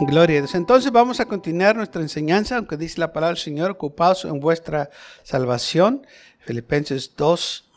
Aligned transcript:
Gloria 0.00 0.38
a 0.38 0.42
Dios. 0.42 0.56
Entonces 0.56 0.90
vamos 0.90 1.20
a 1.20 1.26
continuar 1.26 1.76
nuestra 1.76 2.02
enseñanza, 2.02 2.56
aunque 2.56 2.76
dice 2.76 2.98
la 2.98 3.12
palabra 3.12 3.34
del 3.34 3.42
Señor, 3.42 3.70
ocupados 3.70 4.24
en 4.24 4.40
vuestra 4.40 4.90
salvación. 5.22 6.04
Filipenses 6.40 7.14
2, 7.16 7.70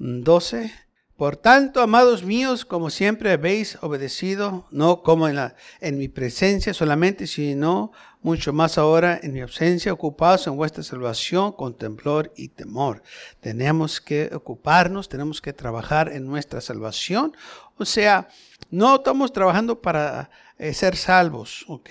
12. 0.00 0.72
Por 1.16 1.36
tanto, 1.36 1.82
amados 1.82 2.24
míos, 2.24 2.64
como 2.64 2.90
siempre 2.90 3.30
habéis 3.30 3.78
obedecido, 3.80 4.66
no 4.72 5.02
como 5.02 5.28
en, 5.28 5.36
la, 5.36 5.54
en 5.80 5.98
mi 5.98 6.08
presencia 6.08 6.74
solamente, 6.74 7.28
sino 7.28 7.92
mucho 8.22 8.52
más 8.52 8.76
ahora 8.76 9.20
en 9.22 9.32
mi 9.32 9.40
ausencia, 9.40 9.92
ocupados 9.92 10.46
en 10.48 10.56
vuestra 10.56 10.82
salvación 10.82 11.52
con 11.52 11.76
temblor 11.76 12.32
y 12.36 12.48
temor. 12.48 13.02
Tenemos 13.40 14.00
que 14.00 14.30
ocuparnos, 14.34 15.08
tenemos 15.08 15.40
que 15.40 15.52
trabajar 15.52 16.10
en 16.10 16.26
nuestra 16.26 16.60
salvación. 16.60 17.36
O 17.78 17.84
sea, 17.84 18.28
no 18.70 18.96
estamos 18.96 19.32
trabajando 19.32 19.80
para 19.80 20.30
eh, 20.60 20.74
ser 20.74 20.94
salvos, 20.94 21.64
¿ok? 21.68 21.90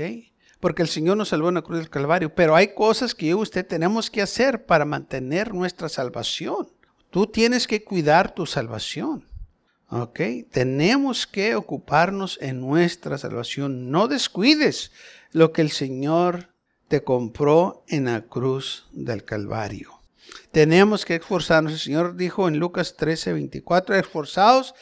Porque 0.59 0.83
el 0.83 0.89
Señor 0.89 1.17
nos 1.17 1.29
salvó 1.29 1.49
en 1.49 1.55
la 1.55 1.63
cruz 1.63 1.79
del 1.79 1.89
Calvario, 1.89 2.35
pero 2.35 2.55
hay 2.55 2.75
cosas 2.75 3.15
que 3.15 3.33
usted 3.33 3.65
tenemos 3.65 4.11
que 4.11 4.21
hacer 4.21 4.65
para 4.65 4.85
mantener 4.85 5.53
nuestra 5.53 5.89
salvación. 5.89 6.69
Tú 7.09 7.25
tienes 7.25 7.65
que 7.65 7.83
cuidar 7.83 8.35
tu 8.35 8.45
salvación. 8.45 9.25
¿Ok? 9.89 10.19
Tenemos 10.51 11.25
que 11.25 11.55
ocuparnos 11.55 12.37
en 12.41 12.61
nuestra 12.61 13.17
salvación. 13.17 13.89
No 13.89 14.07
descuides 14.07 14.91
lo 15.31 15.51
que 15.51 15.63
el 15.63 15.71
Señor 15.71 16.49
te 16.87 17.03
compró 17.03 17.83
en 17.87 18.05
la 18.05 18.21
cruz 18.21 18.87
del 18.91 19.23
Calvario. 19.23 19.99
Tenemos 20.51 21.05
que 21.05 21.15
esforzarnos. 21.15 21.73
El 21.73 21.79
Señor 21.79 22.15
dijo 22.15 22.47
en 22.47 22.59
Lucas 22.59 22.95
13, 22.97 23.33
24, 23.33 23.95
esforzados 23.95 24.75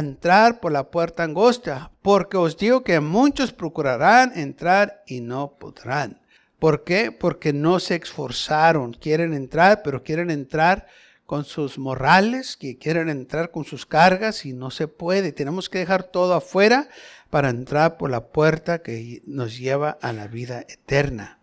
entrar 0.00 0.60
por 0.60 0.72
la 0.72 0.90
puerta 0.90 1.24
angosta, 1.24 1.90
porque 2.02 2.36
os 2.36 2.56
digo 2.56 2.82
que 2.82 3.00
muchos 3.00 3.52
procurarán 3.52 4.32
entrar 4.34 5.02
y 5.06 5.20
no 5.20 5.58
podrán. 5.58 6.20
¿Por 6.58 6.84
qué? 6.84 7.10
Porque 7.10 7.52
no 7.52 7.80
se 7.80 7.96
esforzaron. 7.96 8.92
Quieren 8.92 9.34
entrar, 9.34 9.82
pero 9.82 10.02
quieren 10.04 10.30
entrar 10.30 10.86
con 11.26 11.44
sus 11.44 11.78
morales, 11.78 12.56
que 12.56 12.78
quieren 12.78 13.08
entrar 13.08 13.50
con 13.50 13.64
sus 13.64 13.86
cargas 13.86 14.44
y 14.44 14.52
no 14.52 14.70
se 14.70 14.86
puede. 14.86 15.32
Tenemos 15.32 15.68
que 15.68 15.78
dejar 15.78 16.04
todo 16.04 16.34
afuera 16.34 16.88
para 17.30 17.50
entrar 17.50 17.96
por 17.96 18.10
la 18.10 18.28
puerta 18.28 18.82
que 18.82 19.22
nos 19.26 19.58
lleva 19.58 19.98
a 20.02 20.12
la 20.12 20.26
vida 20.26 20.60
eterna. 20.68 21.38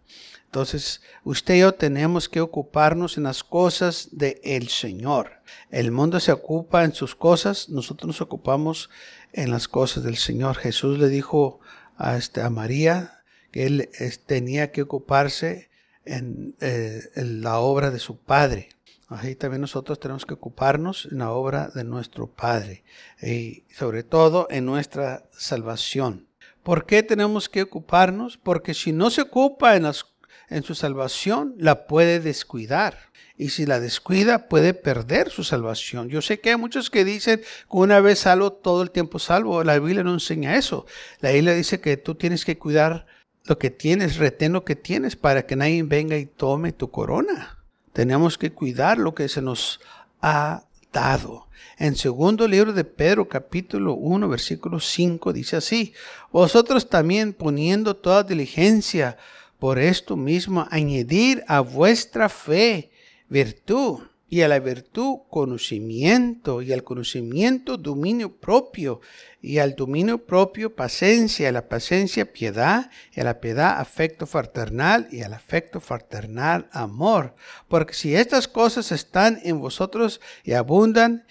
Entonces, 0.49 1.01
usted 1.23 1.53
y 1.53 1.59
yo 1.59 1.75
tenemos 1.75 2.27
que 2.27 2.41
ocuparnos 2.41 3.17
en 3.17 3.23
las 3.25 3.43
cosas 3.43 4.09
del 4.13 4.67
Señor. 4.69 5.43
El 5.69 5.91
mundo 5.91 6.19
se 6.19 6.31
ocupa 6.31 6.83
en 6.83 6.95
sus 6.95 7.13
cosas, 7.13 7.69
nosotros 7.69 8.07
nos 8.07 8.21
ocupamos 8.21 8.89
en 9.31 9.51
las 9.51 9.67
cosas 9.67 10.03
del 10.03 10.17
Señor. 10.17 10.55
Jesús 10.55 10.97
le 10.97 11.07
dijo 11.07 11.59
a, 11.97 12.17
este, 12.17 12.41
a 12.41 12.49
María 12.49 13.21
que 13.51 13.67
él 13.67 13.89
tenía 14.25 14.71
que 14.71 14.81
ocuparse 14.81 15.69
en, 16.03 16.55
eh, 16.61 16.99
en, 17.13 17.43
la 17.43 17.59
obra 17.59 17.91
de 17.91 17.99
su 17.99 18.17
Padre. 18.17 18.69
Así 19.07 19.35
también 19.35 19.61
nosotros 19.61 19.99
tenemos 19.99 20.25
que 20.25 20.33
ocuparnos 20.33 21.09
en 21.11 21.19
la 21.19 21.29
obra 21.29 21.67
de 21.75 21.83
nuestro 21.83 22.25
Padre 22.25 22.83
y 23.21 23.65
sobre 23.71 24.01
todo 24.01 24.47
en 24.49 24.65
nuestra 24.65 25.29
salvación. 25.31 26.27
¿Por 26.63 26.87
qué 26.87 27.03
tenemos 27.03 27.49
que 27.49 27.61
ocuparnos? 27.61 28.37
Porque 28.37 28.73
si 28.73 28.91
no 28.91 29.11
se 29.11 29.21
ocupa 29.21 29.75
en 29.75 29.83
las 29.83 30.05
en 30.49 30.63
su 30.63 30.75
salvación, 30.75 31.55
la 31.57 31.85
puede 31.87 32.19
descuidar. 32.19 32.97
Y 33.37 33.49
si 33.49 33.65
la 33.65 33.79
descuida, 33.79 34.49
puede 34.49 34.73
perder 34.73 35.29
su 35.29 35.43
salvación. 35.43 36.09
Yo 36.09 36.21
sé 36.21 36.39
que 36.41 36.49
hay 36.49 36.57
muchos 36.57 36.89
que 36.89 37.05
dicen 37.05 37.39
que 37.39 37.45
una 37.69 38.01
vez 38.01 38.19
salvo, 38.19 38.51
todo 38.51 38.81
el 38.81 38.91
tiempo 38.91 39.17
salvo. 39.17 39.63
La 39.63 39.79
Biblia 39.79 40.03
no 40.03 40.13
enseña 40.13 40.57
eso. 40.57 40.85
La 41.21 41.31
Biblia 41.31 41.53
dice 41.53 41.79
que 41.79 41.95
tú 41.95 42.15
tienes 42.15 42.43
que 42.43 42.57
cuidar 42.57 43.05
lo 43.45 43.57
que 43.57 43.69
tienes, 43.69 44.17
retén 44.17 44.53
lo 44.53 44.65
que 44.65 44.75
tienes 44.75 45.15
para 45.15 45.45
que 45.45 45.55
nadie 45.55 45.81
venga 45.83 46.17
y 46.17 46.25
tome 46.25 46.73
tu 46.73 46.91
corona. 46.91 47.59
Tenemos 47.93 48.37
que 48.37 48.51
cuidar 48.51 48.97
lo 48.97 49.15
que 49.15 49.29
se 49.29 49.41
nos 49.41 49.79
ha 50.21 50.65
dado. 50.91 51.47
En 51.77 51.95
segundo 51.95 52.47
libro 52.47 52.73
de 52.73 52.83
Pedro, 52.83 53.29
capítulo 53.29 53.93
1, 53.93 54.27
versículo 54.27 54.79
5, 54.79 55.31
dice 55.33 55.55
así, 55.55 55.93
vosotros 56.31 56.89
también 56.89 57.33
poniendo 57.33 57.95
toda 57.95 58.23
diligencia, 58.23 59.17
por 59.59 59.77
esto 59.77 60.15
mismo, 60.15 60.67
añadir 60.71 61.43
a 61.47 61.59
vuestra 61.59 62.29
fe 62.29 62.91
virtud 63.27 63.99
y 64.29 64.41
a 64.41 64.47
la 64.47 64.59
virtud 64.59 65.19
conocimiento 65.29 66.61
y 66.61 66.71
al 66.71 66.83
conocimiento 66.83 67.77
dominio 67.77 68.31
propio 68.37 69.01
y 69.41 69.57
al 69.57 69.75
dominio 69.75 70.25
propio 70.25 70.75
paciencia, 70.75 71.49
a 71.49 71.51
la 71.51 71.67
paciencia 71.67 72.31
piedad 72.31 72.91
y 73.11 73.21
a 73.21 73.23
la 73.23 73.39
piedad 73.39 73.79
afecto 73.79 74.27
fraternal 74.27 75.07
y 75.11 75.21
al 75.21 75.33
afecto 75.33 75.79
fraternal 75.79 76.69
amor. 76.71 77.35
Porque 77.67 77.95
si 77.95 78.15
estas 78.15 78.47
cosas 78.47 78.91
están 78.91 79.39
en 79.43 79.59
vosotros 79.59 80.21
y 80.43 80.53
abundan, 80.53 81.25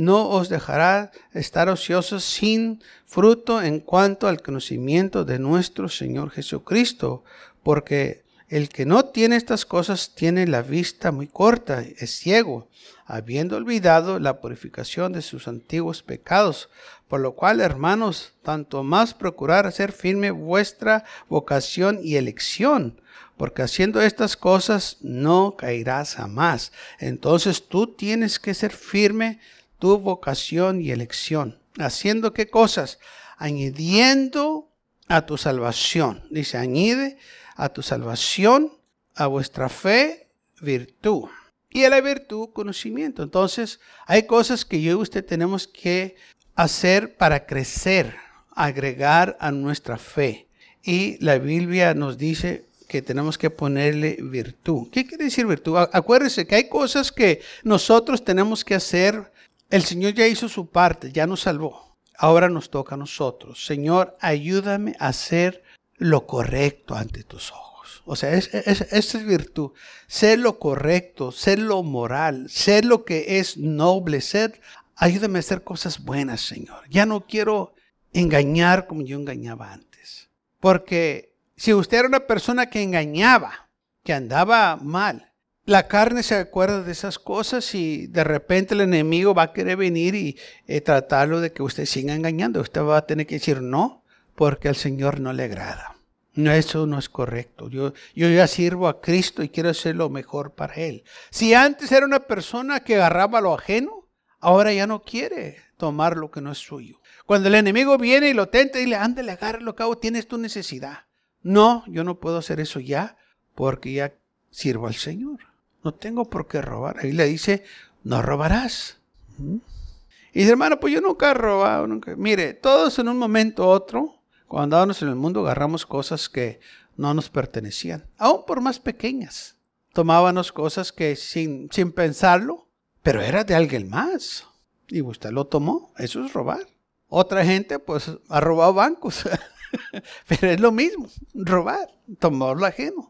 no 0.00 0.28
os 0.28 0.48
dejará 0.48 1.12
estar 1.32 1.68
ociosos 1.68 2.24
sin 2.24 2.82
fruto 3.06 3.62
en 3.62 3.80
cuanto 3.80 4.28
al 4.28 4.42
conocimiento 4.42 5.24
de 5.24 5.38
nuestro 5.38 5.88
Señor 5.88 6.30
Jesucristo, 6.30 7.24
porque 7.62 8.24
el 8.48 8.68
que 8.68 8.84
no 8.84 9.04
tiene 9.04 9.36
estas 9.36 9.64
cosas 9.64 10.12
tiene 10.16 10.46
la 10.48 10.62
vista 10.62 11.12
muy 11.12 11.28
corta, 11.28 11.82
es 11.82 12.10
ciego, 12.10 12.68
habiendo 13.06 13.56
olvidado 13.56 14.18
la 14.18 14.40
purificación 14.40 15.12
de 15.12 15.22
sus 15.22 15.46
antiguos 15.46 16.02
pecados. 16.02 16.68
Por 17.06 17.20
lo 17.20 17.34
cual, 17.34 17.60
hermanos, 17.60 18.32
tanto 18.42 18.82
más 18.82 19.14
procurar 19.14 19.66
hacer 19.66 19.92
firme 19.92 20.30
vuestra 20.30 21.04
vocación 21.28 22.00
y 22.02 22.16
elección, 22.16 23.00
porque 23.36 23.62
haciendo 23.62 24.00
estas 24.00 24.36
cosas 24.36 24.96
no 25.00 25.56
caerás 25.56 26.16
jamás. 26.16 26.72
Entonces 26.98 27.68
tú 27.68 27.86
tienes 27.86 28.38
que 28.38 28.54
ser 28.54 28.72
firme 28.72 29.38
tu 29.80 29.98
vocación 29.98 30.80
y 30.80 30.92
elección. 30.92 31.58
¿Haciendo 31.78 32.32
qué 32.32 32.48
cosas? 32.48 33.00
Añadiendo 33.36 34.68
a 35.08 35.26
tu 35.26 35.36
salvación. 35.36 36.22
Dice, 36.30 36.56
añade 36.56 37.18
a 37.56 37.70
tu 37.70 37.82
salvación, 37.82 38.72
a 39.16 39.26
vuestra 39.26 39.68
fe, 39.68 40.28
virtud. 40.60 41.24
Y 41.70 41.84
a 41.84 41.90
la 41.90 42.00
virtud, 42.00 42.50
conocimiento. 42.52 43.22
Entonces, 43.22 43.80
hay 44.06 44.24
cosas 44.24 44.64
que 44.64 44.80
yo 44.80 44.92
y 44.92 44.94
usted 44.94 45.24
tenemos 45.24 45.66
que 45.66 46.16
hacer 46.54 47.16
para 47.16 47.46
crecer, 47.46 48.16
agregar 48.54 49.36
a 49.40 49.50
nuestra 49.50 49.96
fe. 49.96 50.48
Y 50.82 51.16
la 51.24 51.38
Biblia 51.38 51.94
nos 51.94 52.18
dice 52.18 52.66
que 52.88 53.02
tenemos 53.02 53.38
que 53.38 53.50
ponerle 53.50 54.18
virtud. 54.20 54.88
¿Qué 54.90 55.06
quiere 55.06 55.24
decir 55.24 55.46
virtud? 55.46 55.76
Acuérdese 55.92 56.46
que 56.46 56.56
hay 56.56 56.68
cosas 56.68 57.12
que 57.12 57.40
nosotros 57.62 58.24
tenemos 58.24 58.64
que 58.64 58.74
hacer 58.74 59.30
el 59.70 59.84
Señor 59.84 60.14
ya 60.14 60.26
hizo 60.26 60.48
su 60.48 60.66
parte, 60.68 61.12
ya 61.12 61.26
nos 61.26 61.42
salvó. 61.42 61.96
Ahora 62.18 62.48
nos 62.48 62.70
toca 62.70 62.96
a 62.96 62.98
nosotros. 62.98 63.64
Señor, 63.64 64.16
ayúdame 64.20 64.94
a 64.98 65.08
hacer 65.08 65.62
lo 65.96 66.26
correcto 66.26 66.94
ante 66.94 67.22
tus 67.22 67.50
ojos. 67.52 68.02
O 68.04 68.16
sea, 68.16 68.34
esa 68.34 68.58
es, 68.58 69.26
virtud. 69.26 69.70
Ser 70.06 70.38
lo 70.38 70.58
correcto, 70.58 71.32
ser 71.32 71.60
lo 71.60 71.82
moral, 71.82 72.50
ser 72.50 72.84
lo 72.84 73.04
que 73.04 73.38
es 73.38 73.56
noble, 73.56 74.20
ser... 74.20 74.60
Ayúdame 74.96 75.38
a 75.38 75.40
hacer 75.40 75.64
cosas 75.64 76.04
buenas, 76.04 76.42
Señor. 76.42 76.82
Ya 76.90 77.06
no 77.06 77.26
quiero 77.26 77.74
engañar 78.12 78.86
como 78.86 79.02
yo 79.02 79.16
engañaba 79.16 79.72
antes. 79.72 80.28
Porque 80.58 81.32
si 81.56 81.72
usted 81.72 82.00
era 82.00 82.08
una 82.08 82.26
persona 82.26 82.68
que 82.68 82.82
engañaba, 82.82 83.70
que 84.04 84.12
andaba 84.12 84.76
mal, 84.76 85.29
la 85.66 85.86
carne 85.86 86.22
se 86.22 86.34
acuerda 86.34 86.82
de 86.82 86.92
esas 86.92 87.18
cosas 87.18 87.74
y 87.74 88.06
de 88.06 88.24
repente 88.24 88.74
el 88.74 88.80
enemigo 88.80 89.34
va 89.34 89.44
a 89.44 89.52
querer 89.52 89.76
venir 89.76 90.14
y 90.14 90.38
eh, 90.66 90.80
tratarlo 90.80 91.40
de 91.40 91.52
que 91.52 91.62
usted 91.62 91.86
siga 91.86 92.14
engañando. 92.14 92.60
Usted 92.60 92.82
va 92.82 92.98
a 92.98 93.06
tener 93.06 93.26
que 93.26 93.36
decir 93.36 93.62
no, 93.62 94.04
porque 94.34 94.68
al 94.68 94.76
Señor 94.76 95.20
no 95.20 95.32
le 95.32 95.44
agrada. 95.44 95.96
No, 96.34 96.52
eso 96.52 96.86
no 96.86 96.98
es 96.98 97.08
correcto. 97.08 97.68
Yo, 97.68 97.92
yo 98.14 98.28
ya 98.28 98.46
sirvo 98.46 98.88
a 98.88 99.00
Cristo 99.00 99.42
y 99.42 99.48
quiero 99.48 99.70
hacer 99.70 99.96
lo 99.96 100.08
mejor 100.08 100.54
para 100.54 100.74
Él. 100.74 101.04
Si 101.30 101.54
antes 101.54 101.90
era 101.92 102.06
una 102.06 102.20
persona 102.20 102.80
que 102.80 102.96
agarraba 102.96 103.40
lo 103.40 103.54
ajeno, 103.54 104.08
ahora 104.38 104.72
ya 104.72 104.86
no 104.86 105.02
quiere 105.02 105.56
tomar 105.76 106.16
lo 106.16 106.30
que 106.30 106.40
no 106.40 106.52
es 106.52 106.58
suyo. 106.58 107.00
Cuando 107.26 107.48
el 107.48 107.54
enemigo 107.54 107.98
viene 107.98 108.28
y 108.28 108.34
lo 108.34 108.48
tenta 108.48 108.80
y 108.80 108.86
le 108.86 108.96
ándale, 108.96 109.32
agárralo, 109.32 109.74
cabo, 109.74 109.98
tienes 109.98 110.26
tu 110.26 110.38
necesidad. 110.38 111.06
No, 111.42 111.84
yo 111.86 112.04
no 112.04 112.20
puedo 112.20 112.38
hacer 112.38 112.60
eso 112.60 112.80
ya, 112.80 113.16
porque 113.54 113.92
ya 113.92 114.14
sirvo 114.50 114.86
al 114.86 114.94
Señor. 114.94 115.49
No 115.82 115.94
tengo 115.94 116.28
por 116.28 116.46
qué 116.46 116.60
robar. 116.60 116.98
Ahí 117.00 117.12
le 117.12 117.26
dice, 117.26 117.64
no 118.04 118.22
robarás. 118.22 118.98
Y 119.38 120.40
dice, 120.40 120.50
hermano, 120.50 120.78
pues 120.78 120.94
yo 120.94 121.00
nunca 121.00 121.30
he 121.30 121.34
robado. 121.34 121.86
Mire, 122.16 122.54
todos 122.54 122.98
en 122.98 123.08
un 123.08 123.18
momento 123.18 123.64
u 123.64 123.68
otro, 123.68 124.20
cuando 124.46 124.76
andábamos 124.76 125.02
en 125.02 125.08
el 125.08 125.16
mundo, 125.16 125.40
agarramos 125.40 125.86
cosas 125.86 126.28
que 126.28 126.60
no 126.96 127.14
nos 127.14 127.30
pertenecían, 127.30 128.04
aún 128.18 128.44
por 128.46 128.60
más 128.60 128.78
pequeñas. 128.78 129.56
Tomábamos 129.92 130.52
cosas 130.52 130.92
que 130.92 131.16
sin, 131.16 131.68
sin 131.72 131.92
pensarlo, 131.92 132.68
pero 133.02 133.22
era 133.22 133.42
de 133.42 133.54
alguien 133.54 133.88
más. 133.88 134.46
Y 134.88 135.00
usted 135.00 135.30
lo 135.30 135.46
tomó. 135.46 135.92
Eso 135.96 136.24
es 136.24 136.32
robar. 136.32 136.66
Otra 137.08 137.44
gente, 137.44 137.78
pues, 137.78 138.10
ha 138.28 138.40
robado 138.40 138.74
bancos. 138.74 139.24
pero 140.28 140.50
es 140.50 140.60
lo 140.60 140.72
mismo, 140.72 141.08
robar, 141.34 141.88
tomar 142.18 142.56
lo 142.56 142.66
ajeno. 142.66 143.09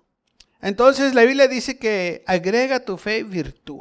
Entonces 0.62 1.14
la 1.14 1.22
Biblia 1.22 1.48
dice 1.48 1.78
que 1.78 2.22
agrega 2.26 2.84
tu 2.84 2.96
fe 2.96 3.22
virtud. 3.22 3.80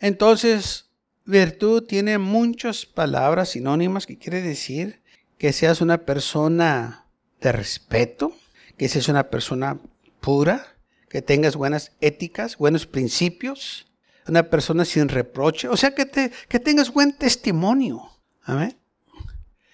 Entonces, 0.00 0.90
virtud 1.24 1.84
tiene 1.84 2.18
muchas 2.18 2.86
palabras 2.86 3.50
sinónimas 3.50 4.06
que 4.06 4.18
quiere 4.18 4.42
decir 4.42 5.02
que 5.38 5.52
seas 5.52 5.80
una 5.80 5.98
persona 5.98 7.06
de 7.40 7.52
respeto, 7.52 8.36
que 8.76 8.88
seas 8.88 9.08
una 9.08 9.30
persona 9.30 9.78
pura, 10.20 10.76
que 11.08 11.22
tengas 11.22 11.56
buenas 11.56 11.92
éticas, 12.00 12.58
buenos 12.58 12.86
principios, 12.86 13.86
una 14.26 14.42
persona 14.44 14.84
sin 14.84 15.08
reproche, 15.08 15.68
o 15.68 15.76
sea, 15.76 15.94
que, 15.94 16.04
te, 16.04 16.30
que 16.48 16.60
tengas 16.60 16.92
buen 16.92 17.16
testimonio. 17.16 18.02
Amén. 18.42 18.76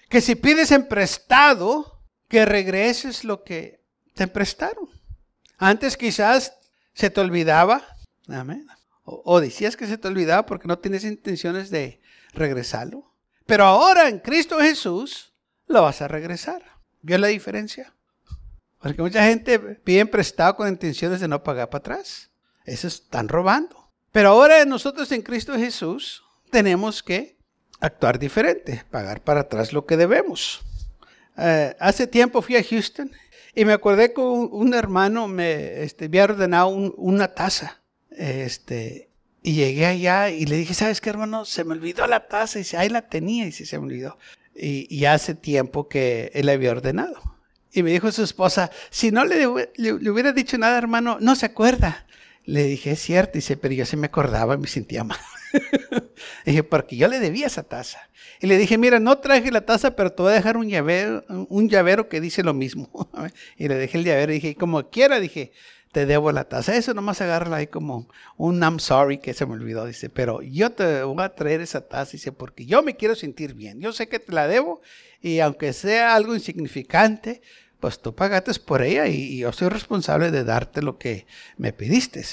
Que 0.09 0.21
si 0.21 0.35
pides 0.35 0.71
en 0.71 0.87
prestado, 0.87 2.01
que 2.29 2.45
regreses 2.45 3.23
lo 3.23 3.43
que 3.43 3.81
te 4.13 4.27
prestaron. 4.27 4.94
Antes 5.57 5.97
quizás 5.97 6.53
se 6.93 7.09
te 7.09 7.21
olvidaba. 7.21 7.83
Amén. 8.27 8.67
O, 9.03 9.39
decías 9.39 9.77
que 9.77 9.85
se 9.85 9.97
te 9.97 10.07
olvidaba 10.07 10.45
porque 10.45 10.67
no 10.67 10.79
tienes 10.79 11.03
intenciones 11.03 11.69
de 11.69 12.01
regresarlo. 12.33 13.11
Pero 13.45 13.65
ahora 13.65 14.09
en 14.09 14.19
Cristo 14.19 14.59
Jesús 14.59 15.33
lo 15.67 15.83
vas 15.83 16.01
a 16.01 16.07
regresar. 16.07 16.63
¿Vio 17.01 17.17
la 17.19 17.27
diferencia? 17.27 17.93
Porque 18.79 19.01
mucha 19.01 19.23
gente 19.23 19.59
pide 19.59 20.05
prestado 20.07 20.55
con 20.55 20.67
intenciones 20.67 21.19
de 21.19 21.27
no 21.27 21.43
pagar 21.43 21.69
para 21.69 21.79
atrás. 21.79 22.31
Eso 22.65 22.87
están 22.87 23.27
robando. 23.27 23.91
Pero 24.11 24.29
ahora 24.29 24.65
nosotros 24.65 25.11
en 25.11 25.21
Cristo 25.21 25.53
Jesús 25.55 26.23
tenemos 26.49 27.03
que 27.03 27.37
actuar 27.79 28.17
diferente, 28.17 28.83
pagar 28.89 29.21
para 29.21 29.41
atrás 29.41 29.73
lo 29.73 29.85
que 29.85 29.97
debemos. 29.97 30.61
Eh, 31.37 31.75
hace 31.79 32.07
tiempo 32.07 32.41
fui 32.41 32.55
a 32.55 32.63
Houston 32.63 33.11
y 33.55 33.63
me 33.63 33.73
acordé 33.73 34.13
que 34.13 34.19
un, 34.19 34.73
hermano 34.73 35.27
me 35.29 35.83
este, 35.83 36.05
había 36.05 36.25
ordenado 36.25 36.67
una 36.67 37.29
taza. 37.29 37.81
Este, 38.11 39.09
y 39.41 39.53
llegué 39.53 39.85
allá 39.85 40.29
y 40.29 40.45
le 40.45 40.57
dije, 40.57 40.73
¿sabes 40.73 40.99
qué, 40.99 41.09
hermano? 41.09 41.45
Se 41.45 41.63
me 41.63 41.73
olvidó 41.73 42.05
la 42.05 42.27
taza. 42.27 42.59
Y 42.59 42.63
dice, 42.63 42.77
ahí 42.77 42.89
la 42.89 43.07
tenía. 43.07 43.43
Y 43.43 43.47
dice, 43.47 43.65
se 43.65 43.79
me 43.79 43.85
olvidó. 43.85 44.17
Y, 44.53 45.05
hace 45.05 45.35
tiempo 45.35 45.87
que 45.87 46.31
él 46.33 46.49
había 46.49 46.71
ordenado. 46.71 47.37
Y 47.71 47.83
me 47.83 47.91
dijo 47.91 48.11
su 48.11 48.23
esposa, 48.23 48.71
si 48.89 49.11
no 49.11 49.25
le, 49.25 49.47
hubiera 49.47 50.33
dicho 50.33 50.57
nada, 50.57 50.77
hermano, 50.77 51.17
no 51.21 51.35
se 51.35 51.45
acuerda. 51.45 52.05
Le 52.43 52.63
dije, 52.63 52.91
es 52.91 52.99
cierto. 53.01 53.33
Dice, 53.33 53.55
pero 53.55 53.73
yo 53.73 53.85
sí 53.85 53.95
me 53.95 54.07
acordaba 54.07 54.55
y 54.55 54.57
me 54.57 54.67
sentía 54.67 55.05
mal. 55.05 55.19
dije, 56.45 56.63
porque 56.63 56.97
yo 56.97 57.07
le 57.07 57.19
debía 57.19 57.47
esa 57.47 57.63
taza. 57.63 58.09
Y 58.41 58.47
le 58.47 58.57
dije, 58.57 58.77
mira, 58.77 58.99
no 58.99 59.17
traje 59.19 59.51
la 59.51 59.61
taza, 59.61 59.95
pero 59.95 60.11
te 60.11 60.21
voy 60.21 60.31
a 60.31 60.35
dejar 60.35 60.57
un 60.57 60.67
llavero, 60.67 61.23
un 61.49 61.69
llavero 61.69 62.09
que 62.09 62.21
dice 62.21 62.43
lo 62.43 62.53
mismo. 62.53 62.89
y 63.57 63.67
le 63.67 63.75
dejé 63.75 63.97
el 63.97 64.03
llavero 64.03 64.31
y 64.31 64.35
dije, 64.35 64.55
como 64.55 64.89
quiera, 64.89 65.19
dije, 65.19 65.51
te 65.91 66.05
debo 66.05 66.31
la 66.33 66.43
taza. 66.43 66.75
Eso 66.75 66.93
nomás 66.93 67.21
agarra 67.21 67.55
ahí 67.55 67.67
como 67.67 68.09
un 68.35 68.61
I'm 68.61 68.79
sorry 68.79 69.17
que 69.17 69.33
se 69.33 69.45
me 69.45 69.53
olvidó. 69.53 69.85
Dice, 69.85 70.09
pero 70.09 70.41
yo 70.41 70.71
te 70.71 71.03
voy 71.03 71.23
a 71.23 71.33
traer 71.33 71.61
esa 71.61 71.87
taza. 71.87 72.11
Dice, 72.11 72.33
porque 72.33 72.65
yo 72.65 72.83
me 72.83 72.97
quiero 72.97 73.15
sentir 73.15 73.53
bien. 73.53 73.79
Yo 73.79 73.93
sé 73.93 74.09
que 74.09 74.19
te 74.19 74.33
la 74.33 74.47
debo 74.47 74.81
y 75.21 75.39
aunque 75.39 75.71
sea 75.71 76.13
algo 76.13 76.35
insignificante, 76.35 77.41
pues 77.79 78.01
tú 78.01 78.13
pagaste 78.13 78.51
por 78.59 78.81
ella 78.81 79.07
y, 79.07 79.37
yo 79.37 79.53
soy 79.53 79.69
responsable 79.69 80.31
de 80.31 80.43
darte 80.43 80.81
lo 80.81 80.97
que 80.97 81.27
me 81.57 81.71
pediste. 81.71 82.25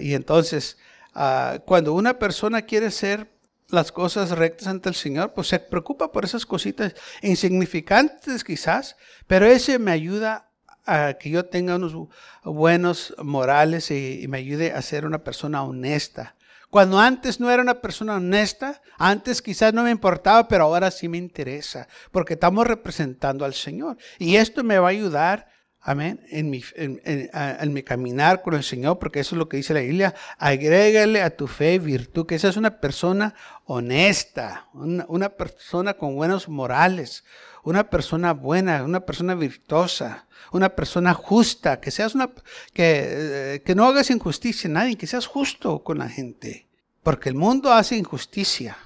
Y 0.00 0.12
entonces, 0.14 0.76
ah, 1.16 1.58
cuando 1.64 1.94
una 1.94 2.18
persona 2.18 2.62
quiere 2.62 2.86
hacer 2.86 3.32
las 3.68 3.90
cosas 3.90 4.30
rectas 4.30 4.68
ante 4.68 4.88
el 4.88 4.94
Señor, 4.94 5.32
pues 5.32 5.48
se 5.48 5.58
preocupa 5.58 6.12
por 6.12 6.24
esas 6.24 6.46
cositas 6.46 6.94
insignificantes 7.22 8.44
quizás, 8.44 8.96
pero 9.26 9.46
ese 9.46 9.78
me 9.78 9.90
ayuda 9.90 10.50
a 10.84 11.14
que 11.14 11.30
yo 11.30 11.46
tenga 11.46 11.74
unos 11.74 12.08
buenos 12.44 13.14
morales 13.18 13.90
y, 13.90 14.20
y 14.22 14.28
me 14.28 14.38
ayude 14.38 14.72
a 14.72 14.82
ser 14.82 15.04
una 15.04 15.24
persona 15.24 15.64
honesta. 15.64 16.36
Cuando 16.70 16.98
antes 16.98 17.40
no 17.40 17.50
era 17.50 17.62
una 17.62 17.80
persona 17.80 18.16
honesta, 18.16 18.82
antes 18.98 19.40
quizás 19.40 19.72
no 19.72 19.82
me 19.82 19.90
importaba, 19.90 20.46
pero 20.46 20.64
ahora 20.64 20.90
sí 20.90 21.08
me 21.08 21.16
interesa, 21.16 21.88
porque 22.12 22.34
estamos 22.34 22.66
representando 22.66 23.44
al 23.44 23.54
Señor. 23.54 23.96
Y 24.18 24.36
esto 24.36 24.62
me 24.62 24.78
va 24.78 24.88
a 24.88 24.90
ayudar 24.90 25.48
Amén. 25.80 26.20
En 26.30 26.50
mi, 26.50 26.64
en, 26.74 27.72
mi, 27.72 27.82
caminar 27.84 28.42
con 28.42 28.54
el 28.54 28.64
Señor, 28.64 28.98
porque 28.98 29.20
eso 29.20 29.36
es 29.36 29.38
lo 29.38 29.48
que 29.48 29.58
dice 29.58 29.72
la 29.72 29.80
Biblia. 29.80 30.14
Agrégale 30.36 31.22
a 31.22 31.36
tu 31.36 31.46
fe 31.46 31.78
virtud, 31.78 32.26
que 32.26 32.34
esa 32.34 32.48
es 32.48 32.56
una 32.56 32.80
persona 32.80 33.34
honesta, 33.66 34.68
una, 34.72 35.28
persona 35.28 35.94
con 35.94 36.16
buenos 36.16 36.48
morales, 36.48 37.24
una 37.62 37.88
persona 37.88 38.32
buena, 38.32 38.82
una 38.82 39.00
persona 39.00 39.36
virtuosa, 39.36 40.26
una 40.50 40.70
persona 40.70 41.14
justa, 41.14 41.80
que 41.80 41.92
seas 41.92 42.16
una, 42.16 42.30
que, 42.72 43.54
eh, 43.54 43.62
que 43.64 43.74
no 43.76 43.86
hagas 43.86 44.10
injusticia 44.10 44.68
a 44.68 44.72
nadie, 44.72 44.96
que 44.96 45.06
seas 45.06 45.26
justo 45.26 45.84
con 45.84 45.98
la 45.98 46.08
gente. 46.08 46.66
Porque 47.04 47.28
el 47.28 47.36
mundo 47.36 47.72
hace 47.72 47.96
injusticia. 47.96 48.76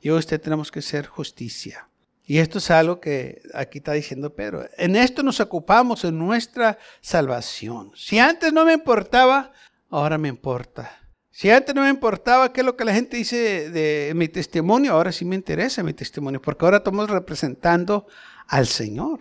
Y 0.00 0.10
usted 0.10 0.40
tenemos 0.40 0.70
que 0.70 0.82
ser 0.82 1.06
justicia. 1.06 1.88
Y 2.26 2.38
esto 2.38 2.58
es 2.58 2.70
algo 2.70 3.00
que 3.00 3.42
aquí 3.52 3.78
está 3.78 3.92
diciendo 3.92 4.34
Pedro. 4.34 4.66
En 4.78 4.96
esto 4.96 5.22
nos 5.22 5.40
ocupamos, 5.40 6.04
en 6.04 6.18
nuestra 6.18 6.78
salvación. 7.00 7.92
Si 7.94 8.18
antes 8.18 8.52
no 8.52 8.64
me 8.64 8.72
importaba, 8.72 9.52
ahora 9.90 10.16
me 10.16 10.28
importa. 10.28 11.00
Si 11.30 11.50
antes 11.50 11.74
no 11.74 11.82
me 11.82 11.90
importaba 11.90 12.52
qué 12.52 12.60
es 12.60 12.64
lo 12.64 12.76
que 12.76 12.84
la 12.84 12.94
gente 12.94 13.16
dice 13.16 13.68
de, 13.68 14.12
mi 14.14 14.28
testimonio, 14.28 14.92
ahora 14.92 15.12
sí 15.12 15.24
me 15.24 15.36
interesa 15.36 15.82
mi 15.82 15.92
testimonio, 15.92 16.40
porque 16.40 16.64
ahora 16.64 16.78
estamos 16.78 17.10
representando 17.10 18.06
al 18.46 18.66
Señor. 18.66 19.20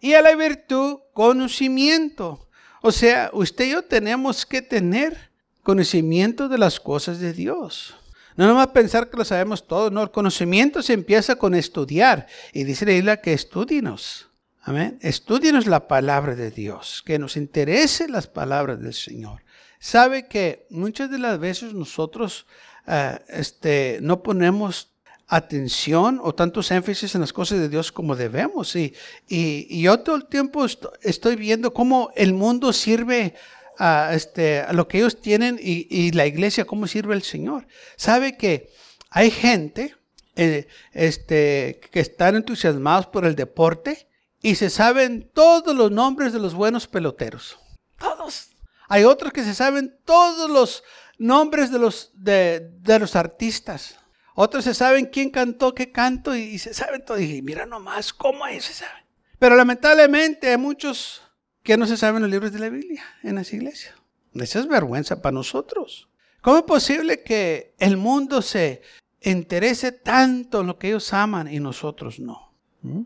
Y 0.00 0.14
a 0.14 0.20
la 0.20 0.34
virtud, 0.34 0.98
conocimiento. 1.12 2.48
O 2.82 2.92
sea, 2.92 3.30
usted 3.32 3.66
y 3.66 3.70
yo 3.70 3.84
tenemos 3.84 4.44
que 4.44 4.60
tener 4.60 5.30
conocimiento 5.62 6.48
de 6.48 6.58
las 6.58 6.80
cosas 6.80 7.20
de 7.20 7.32
Dios. 7.32 7.94
No 8.36 8.46
nomás 8.46 8.68
pensar 8.68 9.08
que 9.08 9.16
lo 9.16 9.24
sabemos 9.24 9.66
todo, 9.66 9.90
no, 9.90 10.02
el 10.02 10.10
conocimiento 10.10 10.82
se 10.82 10.92
empieza 10.92 11.36
con 11.36 11.54
estudiar. 11.54 12.26
Y 12.52 12.64
dice 12.64 12.84
la 12.84 12.92
Biblia 12.92 13.20
que 13.20 13.32
estudienos. 13.32 14.28
Amén. 14.62 14.98
Estudienos 15.02 15.66
la 15.66 15.86
palabra 15.86 16.34
de 16.34 16.50
Dios, 16.50 17.02
que 17.04 17.18
nos 17.18 17.36
interese 17.36 18.08
las 18.08 18.26
palabras 18.26 18.80
del 18.80 18.94
Señor. 18.94 19.42
Sabe 19.78 20.26
que 20.26 20.66
muchas 20.70 21.10
de 21.10 21.18
las 21.18 21.38
veces 21.38 21.74
nosotros 21.74 22.46
eh, 22.86 23.18
este, 23.28 23.98
no 24.00 24.22
ponemos 24.22 24.88
atención 25.28 26.20
o 26.22 26.34
tantos 26.34 26.70
énfasis 26.70 27.14
en 27.14 27.20
las 27.20 27.32
cosas 27.32 27.58
de 27.58 27.68
Dios 27.68 27.92
como 27.92 28.16
debemos. 28.16 28.74
Y, 28.76 28.94
y, 29.28 29.82
yo 29.82 30.00
todo 30.00 30.16
el 30.16 30.26
tiempo 30.26 30.66
estoy 31.02 31.36
viendo 31.36 31.72
cómo 31.72 32.10
el 32.14 32.34
mundo 32.34 32.72
sirve 32.72 33.34
a, 33.78 34.14
este, 34.14 34.60
a 34.60 34.72
lo 34.72 34.88
que 34.88 34.98
ellos 34.98 35.20
tienen 35.20 35.58
y, 35.60 36.12
la 36.12 36.26
iglesia, 36.26 36.64
cómo 36.64 36.86
sirve 36.86 37.14
el 37.14 37.22
Señor. 37.22 37.66
Sabe 37.96 38.36
que 38.36 38.70
hay 39.10 39.30
gente 39.30 39.96
eh, 40.36 40.66
este, 40.92 41.80
que 41.90 42.00
están 42.00 42.36
entusiasmados 42.36 43.06
por 43.06 43.24
el 43.24 43.34
deporte 43.34 44.08
y 44.42 44.56
se 44.56 44.70
saben 44.70 45.30
todos 45.32 45.74
los 45.74 45.90
nombres 45.90 46.32
de 46.32 46.38
los 46.38 46.54
buenos 46.54 46.86
peloteros. 46.86 47.58
Todos. 47.98 48.50
Hay 48.88 49.04
otros 49.04 49.32
que 49.32 49.42
se 49.42 49.54
saben 49.54 49.98
todos 50.04 50.50
los 50.50 50.84
nombres 51.18 51.70
de 51.70 51.78
los, 51.78 52.10
de, 52.14 52.70
los 53.00 53.16
artistas. 53.16 53.96
Otros 54.34 54.64
se 54.64 54.74
saben 54.74 55.06
quién 55.06 55.30
cantó 55.30 55.74
qué 55.74 55.90
canto 55.90 56.34
y, 56.36 56.58
se 56.58 56.74
saben 56.74 57.04
todo. 57.04 57.18
Y 57.18 57.40
mira 57.40 57.66
nomás 57.66 58.12
cómo 58.12 58.46
es, 58.46 58.64
se 58.64 58.74
saben. 58.74 59.04
Pero 59.38 59.56
lamentablemente 59.56 60.50
hay 60.50 60.58
muchos 60.58 61.22
que 61.64 61.76
no 61.76 61.86
se 61.86 61.96
saben 61.96 62.22
los 62.22 62.30
libros 62.30 62.52
de 62.52 62.60
la 62.60 62.68
Biblia 62.68 63.02
en 63.24 63.34
las 63.34 63.52
iglesias. 63.52 63.94
Esa 64.34 64.60
es 64.60 64.68
vergüenza 64.68 65.20
para 65.20 65.32
nosotros. 65.32 66.08
¿Cómo 66.40 66.58
es 66.58 66.62
posible 66.64 67.22
que 67.22 67.74
el 67.78 67.96
mundo 67.96 68.42
se 68.42 68.82
interese 69.22 69.90
tanto 69.90 70.60
en 70.60 70.66
lo 70.66 70.78
que 70.78 70.88
ellos 70.88 71.12
aman 71.14 71.52
y 71.52 71.58
nosotros 71.58 72.20
no? 72.20 72.52
¿Mm? 72.82 73.02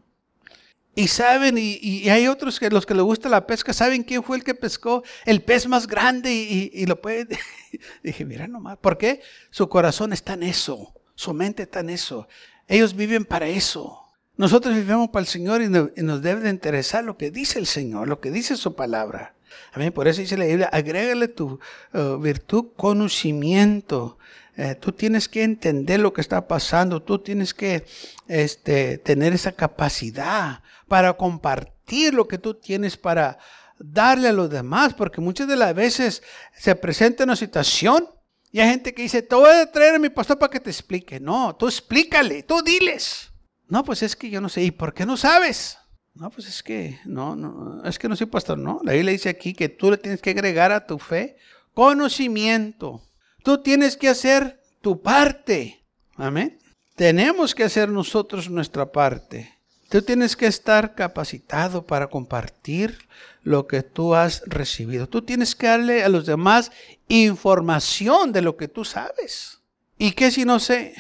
Y 0.97 1.07
saben, 1.07 1.57
y, 1.57 2.09
hay 2.09 2.27
otros 2.27 2.59
que 2.59 2.69
los 2.69 2.85
que 2.85 2.95
les 2.95 3.05
gusta 3.05 3.29
la 3.29 3.47
pesca, 3.47 3.73
saben 3.73 4.03
quién 4.03 4.25
fue 4.25 4.37
el 4.37 4.43
que 4.43 4.55
pescó 4.55 5.05
el 5.25 5.43
pez 5.43 5.69
más 5.69 5.87
grande 5.87 6.35
y, 6.35 6.73
y 6.75 6.87
lo 6.87 7.01
puede... 7.01 7.39
Dije, 8.03 8.25
mira 8.25 8.49
nomás, 8.49 8.79
¿por 8.79 8.99
qué? 8.99 9.21
Su 9.51 9.69
corazón 9.69 10.13
está 10.13 10.33
en 10.33 10.43
eso, 10.43 10.93
su 11.15 11.33
mente 11.33 11.63
está 11.63 11.81
en 11.81 11.91
eso. 11.91 12.27
Ellos 12.67 12.97
viven 12.97 13.25
para 13.25 13.47
eso. 13.47 14.08
Nosotros 14.39 14.73
vivimos 14.73 15.09
para 15.09 15.23
el 15.23 15.27
Señor 15.27 15.63
y 15.63 15.69
nos, 15.69 16.23
debe 16.23 16.43
de 16.43 16.51
interesar 16.51 17.03
lo 17.03 17.17
que 17.17 17.33
dice 17.33 17.59
el 17.59 17.67
Señor, 17.67 18.07
lo 18.07 18.21
que 18.21 18.31
dice 18.31 18.57
su 18.57 18.77
palabra. 18.77 19.35
Amén. 19.73 19.93
Por 19.93 20.07
eso 20.07 20.21
dice 20.21 20.37
la 20.37 20.45
Biblia, 20.45 20.71
agrégale 20.73 21.27
tu 21.27 21.59
uh, 21.93 22.19
virtud 22.19 22.67
conocimiento. 22.77 24.17
Eh, 24.57 24.77
tú 24.77 24.93
tienes 24.93 25.29
que 25.29 25.43
entender 25.43 25.99
lo 25.99 26.13
que 26.13 26.21
está 26.21 26.47
pasando. 26.47 27.03
Tú 27.03 27.19
tienes 27.19 27.53
que 27.53 27.85
este, 28.29 28.99
tener 28.99 29.33
esa 29.33 29.51
capacidad 29.51 30.63
para 30.87 31.15
compartir 31.15 32.15
lo 32.15 32.29
que 32.29 32.39
tú 32.39 32.55
tienes 32.55 32.97
para 32.97 33.39
darle 33.77 34.29
a 34.29 34.33
los 34.33 34.49
demás. 34.49 34.95
Porque 34.95 35.21
muchas 35.21 35.49
de 35.49 35.57
las 35.57 35.75
veces 35.75 36.23
se 36.57 36.77
presenta 36.77 37.25
una 37.25 37.35
situación 37.35 38.09
y 38.53 38.61
hay 38.61 38.71
gente 38.71 38.95
que 38.95 39.03
dice, 39.03 39.21
te 39.21 39.35
voy 39.35 39.51
a 39.51 39.71
traer 39.71 39.97
a 39.97 39.99
mi 39.99 40.11
pastor 40.11 40.39
para 40.39 40.51
que 40.51 40.61
te 40.61 40.71
explique. 40.71 41.19
No, 41.19 41.57
tú 41.57 41.67
explícale, 41.67 42.45
tú 42.45 42.63
diles. 42.63 43.28
No, 43.69 43.85
pues 43.85 44.03
es 44.03 44.17
que 44.17 44.31
yo 44.31 44.41
no 44.41 44.49
sé. 44.49 44.63
¿Y 44.63 44.71
por 44.71 44.95
qué 44.95 45.05
no 45.07 45.17
sabes? 45.17 45.79
No, 46.15 46.31
pues 46.31 46.49
es 46.49 46.63
que, 46.63 46.99
no, 47.05 47.37
no, 47.37 47.85
es 47.85 47.99
que 47.99 48.09
no 48.09 48.17
soy 48.17 48.27
pastor, 48.27 48.59
no. 48.59 48.81
La 48.83 48.93
Biblia 48.93 49.13
dice 49.13 49.29
aquí 49.29 49.53
que 49.53 49.69
tú 49.69 49.91
le 49.91 49.99
tienes 49.99 50.21
que 50.21 50.31
agregar 50.31 50.73
a 50.73 50.85
tu 50.85 50.99
fe 50.99 51.37
conocimiento. 51.75 53.03
Tú 53.45 53.63
tienes 53.63 53.97
que 53.97 54.09
hacer 54.09 54.61
tu 54.81 55.01
parte. 55.01 55.85
Amén. 56.17 56.59
Tenemos 56.97 57.55
que 57.55 57.63
hacer 57.63 57.89
nosotros 57.89 58.51
nuestra 58.51 58.91
parte. 58.91 59.55
Tú 59.89 60.03
tienes 60.03 60.35
que 60.35 60.47
estar 60.47 60.97
capacitado 60.97 61.87
para 61.87 62.09
compartir 62.09 62.99
lo 63.45 63.69
que 63.69 63.85
tú 63.85 64.17
has 64.17 64.43
recibido. 64.47 65.09
Tú 65.09 65.23
tienes 65.23 65.55
que 65.55 65.69
darle 65.69 66.03
a 66.03 66.09
los 66.09 66.27
demás 66.27 66.73
información 67.07 68.33
de 68.33 68.43
lo 68.43 68.57
que 68.57 68.67
tú 68.67 68.85
sabes. 68.85 69.61
¿Y 69.97 70.13
qué 70.13 70.33
si 70.33 70.45
no 70.45 70.59
sé? 70.59 70.95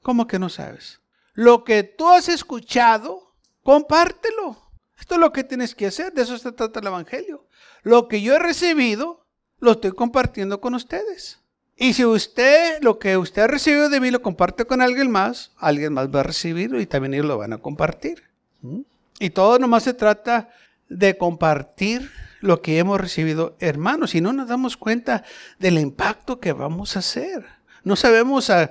¿Cómo 0.00 0.26
que 0.26 0.38
no 0.38 0.48
sabes? 0.48 1.01
Lo 1.34 1.64
que 1.64 1.82
tú 1.82 2.08
has 2.08 2.28
escuchado, 2.28 3.34
compártelo. 3.62 4.58
Esto 4.98 5.14
es 5.14 5.20
lo 5.20 5.32
que 5.32 5.44
tienes 5.44 5.74
que 5.74 5.86
hacer, 5.86 6.12
de 6.12 6.22
eso 6.22 6.38
se 6.38 6.52
trata 6.52 6.80
el 6.80 6.86
Evangelio. 6.86 7.46
Lo 7.82 8.06
que 8.08 8.22
yo 8.22 8.34
he 8.34 8.38
recibido, 8.38 9.26
lo 9.58 9.72
estoy 9.72 9.92
compartiendo 9.92 10.60
con 10.60 10.74
ustedes. 10.74 11.40
Y 11.76 11.94
si 11.94 12.04
usted, 12.04 12.80
lo 12.82 12.98
que 12.98 13.16
usted 13.16 13.42
ha 13.42 13.46
recibido 13.46 13.88
de 13.88 14.00
mí, 14.00 14.10
lo 14.10 14.22
comparte 14.22 14.64
con 14.64 14.82
alguien 14.82 15.10
más, 15.10 15.52
alguien 15.56 15.92
más 15.92 16.08
va 16.08 16.20
a 16.20 16.24
recibirlo 16.24 16.80
y 16.80 16.86
también 16.86 17.26
lo 17.26 17.38
van 17.38 17.52
a 17.52 17.58
compartir. 17.58 18.22
¿Mm? 18.60 18.82
Y 19.18 19.30
todo 19.30 19.58
nomás 19.58 19.82
se 19.84 19.94
trata 19.94 20.50
de 20.88 21.16
compartir 21.16 22.10
lo 22.40 22.60
que 22.60 22.78
hemos 22.78 23.00
recibido, 23.00 23.56
hermanos, 23.60 24.14
y 24.14 24.20
no 24.20 24.32
nos 24.32 24.48
damos 24.48 24.76
cuenta 24.76 25.24
del 25.58 25.78
impacto 25.78 26.40
que 26.40 26.52
vamos 26.52 26.96
a 26.96 26.98
hacer. 26.98 27.46
No 27.84 27.96
sabemos 27.96 28.50
a, 28.50 28.70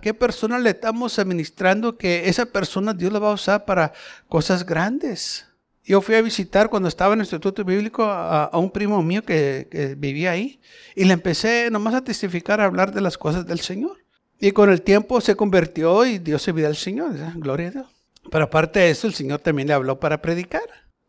qué 0.00 0.14
persona 0.14 0.58
le 0.58 0.70
estamos 0.70 1.18
administrando 1.18 1.96
que 1.96 2.28
esa 2.28 2.46
persona 2.46 2.94
Dios 2.94 3.12
la 3.12 3.18
va 3.18 3.30
a 3.30 3.34
usar 3.34 3.64
para 3.64 3.92
cosas 4.28 4.64
grandes. 4.64 5.46
Yo 5.84 6.00
fui 6.00 6.14
a 6.14 6.22
visitar 6.22 6.70
cuando 6.70 6.88
estaba 6.88 7.14
en 7.14 7.20
el 7.20 7.24
Instituto 7.24 7.64
Bíblico 7.64 8.04
a, 8.04 8.50
un 8.54 8.70
primo 8.70 9.02
mío 9.02 9.22
que, 9.22 9.96
vivía 9.98 10.32
ahí 10.32 10.60
y 10.94 11.04
le 11.04 11.12
empecé 11.12 11.70
nomás 11.70 11.94
a 11.94 12.04
testificar, 12.04 12.60
a 12.60 12.64
hablar 12.64 12.92
de 12.92 13.00
las 13.00 13.18
cosas 13.18 13.46
del 13.46 13.60
Señor. 13.60 13.98
Y 14.38 14.52
con 14.52 14.70
el 14.70 14.82
tiempo 14.82 15.20
se 15.20 15.36
convirtió 15.36 16.06
y 16.06 16.18
dio 16.18 16.38
se 16.38 16.52
vida 16.52 16.68
al 16.68 16.76
Señor. 16.76 17.12
Gloria 17.36 17.68
a 17.68 17.70
Dios. 17.72 17.86
Pero 18.30 18.44
aparte 18.44 18.80
de 18.80 18.90
eso, 18.90 19.06
el 19.06 19.14
Señor 19.14 19.40
también 19.40 19.68
le 19.68 19.74
habló 19.74 20.00
para 20.00 20.22
predicar. 20.22 20.62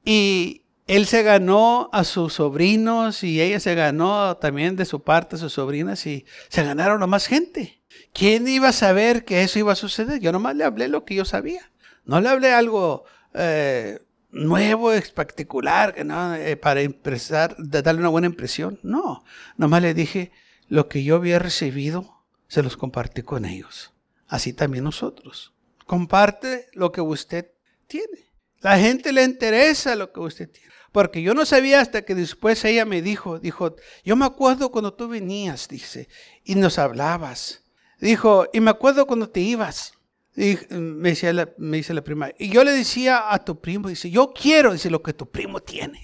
Y 0.03 0.60
él 0.91 1.05
se 1.05 1.23
ganó 1.23 1.89
a 1.93 2.03
sus 2.03 2.33
sobrinos 2.33 3.23
y 3.23 3.39
ella 3.39 3.61
se 3.61 3.75
ganó 3.75 4.35
también 4.35 4.75
de 4.75 4.83
su 4.83 5.01
parte 5.01 5.37
a 5.37 5.39
sus 5.39 5.53
sobrinas 5.53 6.05
y 6.05 6.25
se 6.49 6.65
ganaron 6.65 7.01
a 7.01 7.07
más 7.07 7.27
gente. 7.27 7.81
¿Quién 8.11 8.45
iba 8.45 8.67
a 8.67 8.73
saber 8.73 9.23
que 9.23 9.41
eso 9.41 9.57
iba 9.57 9.71
a 9.71 9.77
suceder? 9.77 10.19
Yo 10.19 10.33
nomás 10.33 10.53
le 10.57 10.65
hablé 10.65 10.89
lo 10.89 11.05
que 11.05 11.15
yo 11.15 11.23
sabía. 11.23 11.71
No 12.03 12.19
le 12.19 12.27
hablé 12.27 12.51
algo 12.51 13.05
eh, 13.33 13.99
nuevo, 14.31 14.91
espectacular, 14.91 15.95
no, 16.05 16.35
eh, 16.35 16.57
para 16.57 16.81
impresar, 16.81 17.55
darle 17.57 18.01
una 18.01 18.09
buena 18.09 18.27
impresión. 18.27 18.77
No, 18.83 19.23
nomás 19.55 19.81
le 19.83 19.93
dije 19.93 20.33
lo 20.67 20.89
que 20.89 21.05
yo 21.05 21.15
había 21.15 21.39
recibido, 21.39 22.25
se 22.49 22.63
los 22.63 22.75
compartí 22.75 23.21
con 23.21 23.45
ellos. 23.45 23.93
Así 24.27 24.51
también 24.51 24.83
nosotros. 24.83 25.53
Comparte 25.85 26.67
lo 26.73 26.91
que 26.91 26.99
usted 26.99 27.49
tiene. 27.87 28.29
La 28.59 28.77
gente 28.77 29.13
le 29.13 29.23
interesa 29.23 29.95
lo 29.95 30.11
que 30.11 30.19
usted 30.19 30.51
tiene. 30.51 30.71
Porque 30.91 31.21
yo 31.21 31.33
no 31.33 31.45
sabía 31.45 31.79
hasta 31.79 32.01
que 32.01 32.15
después 32.15 32.63
ella 32.65 32.85
me 32.85 33.01
dijo, 33.01 33.39
dijo, 33.39 33.75
yo 34.03 34.15
me 34.15 34.25
acuerdo 34.25 34.71
cuando 34.71 34.93
tú 34.93 35.07
venías, 35.07 35.67
dice, 35.69 36.09
y 36.43 36.55
nos 36.55 36.77
hablabas. 36.77 37.63
Dijo, 37.99 38.47
y 38.51 38.59
me 38.59 38.71
acuerdo 38.71 39.05
cuando 39.07 39.29
te 39.29 39.39
ibas. 39.39 39.93
Me, 40.35 41.09
decía 41.09 41.31
la, 41.33 41.49
me 41.57 41.77
dice 41.77 41.93
la 41.93 42.03
prima. 42.03 42.31
Y 42.37 42.49
yo 42.49 42.63
le 42.63 42.71
decía 42.71 43.31
a 43.31 43.43
tu 43.43 43.59
primo, 43.59 43.89
dice, 43.89 44.09
yo 44.09 44.33
quiero, 44.33 44.73
dice, 44.73 44.89
lo 44.89 45.01
que 45.01 45.13
tu 45.13 45.29
primo 45.29 45.61
tiene. 45.61 46.01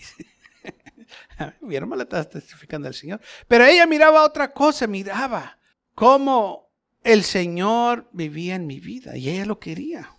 Mi 1.61 1.75
hermana 1.75 2.03
está 2.03 2.23
testificando 2.23 2.87
al 2.87 2.93
Señor. 2.93 3.19
Pero 3.47 3.65
ella 3.65 3.85
miraba 3.85 4.23
otra 4.23 4.53
cosa, 4.53 4.87
miraba 4.87 5.57
cómo 5.95 6.69
el 7.03 7.23
Señor 7.23 8.09
vivía 8.11 8.55
en 8.55 8.67
mi 8.67 8.79
vida 8.79 9.17
y 9.17 9.29
ella 9.29 9.45
lo 9.45 9.59
quería. 9.59 10.16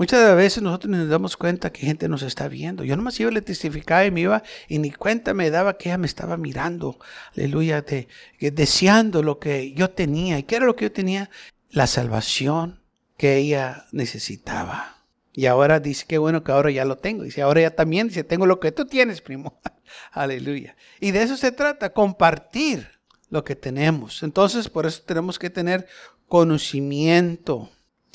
Muchas 0.00 0.26
de 0.26 0.34
veces 0.34 0.62
nosotros 0.62 0.90
nos 0.90 1.10
damos 1.10 1.36
cuenta 1.36 1.74
que 1.74 1.82
gente 1.82 2.08
nos 2.08 2.22
está 2.22 2.48
viendo. 2.48 2.84
Yo 2.84 2.96
nomás 2.96 3.20
iba 3.20 3.30
le 3.30 3.42
testificaba 3.42 4.06
y 4.06 4.10
me 4.10 4.22
iba 4.22 4.42
y 4.66 4.78
ni 4.78 4.90
cuenta 4.92 5.34
me 5.34 5.50
daba 5.50 5.76
que 5.76 5.90
ella 5.90 5.98
me 5.98 6.06
estaba 6.06 6.38
mirando. 6.38 6.98
Aleluya, 7.36 7.82
de, 7.82 8.08
deseando 8.40 9.22
lo 9.22 9.38
que 9.38 9.74
yo 9.74 9.90
tenía. 9.90 10.38
¿Y 10.38 10.44
qué 10.44 10.56
era 10.56 10.64
lo 10.64 10.74
que 10.74 10.86
yo 10.86 10.92
tenía? 10.92 11.28
La 11.68 11.86
salvación 11.86 12.80
que 13.18 13.36
ella 13.36 13.88
necesitaba. 13.92 15.04
Y 15.34 15.44
ahora 15.44 15.80
dice, 15.80 16.06
qué 16.08 16.16
bueno 16.16 16.44
que 16.44 16.52
ahora 16.52 16.70
ya 16.70 16.86
lo 16.86 16.96
tengo. 16.96 17.24
Dice, 17.24 17.42
ahora 17.42 17.60
ya 17.60 17.76
también, 17.76 18.08
dice, 18.08 18.24
tengo 18.24 18.46
lo 18.46 18.58
que 18.58 18.72
tú 18.72 18.86
tienes, 18.86 19.20
primo. 19.20 19.60
Aleluya. 20.12 20.76
Y 20.98 21.10
de 21.10 21.24
eso 21.24 21.36
se 21.36 21.52
trata, 21.52 21.92
compartir 21.92 22.88
lo 23.28 23.44
que 23.44 23.54
tenemos. 23.54 24.22
Entonces, 24.22 24.70
por 24.70 24.86
eso 24.86 25.02
tenemos 25.04 25.38
que 25.38 25.50
tener 25.50 25.86
conocimiento. 26.26 27.68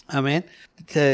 Amén. 0.07 0.45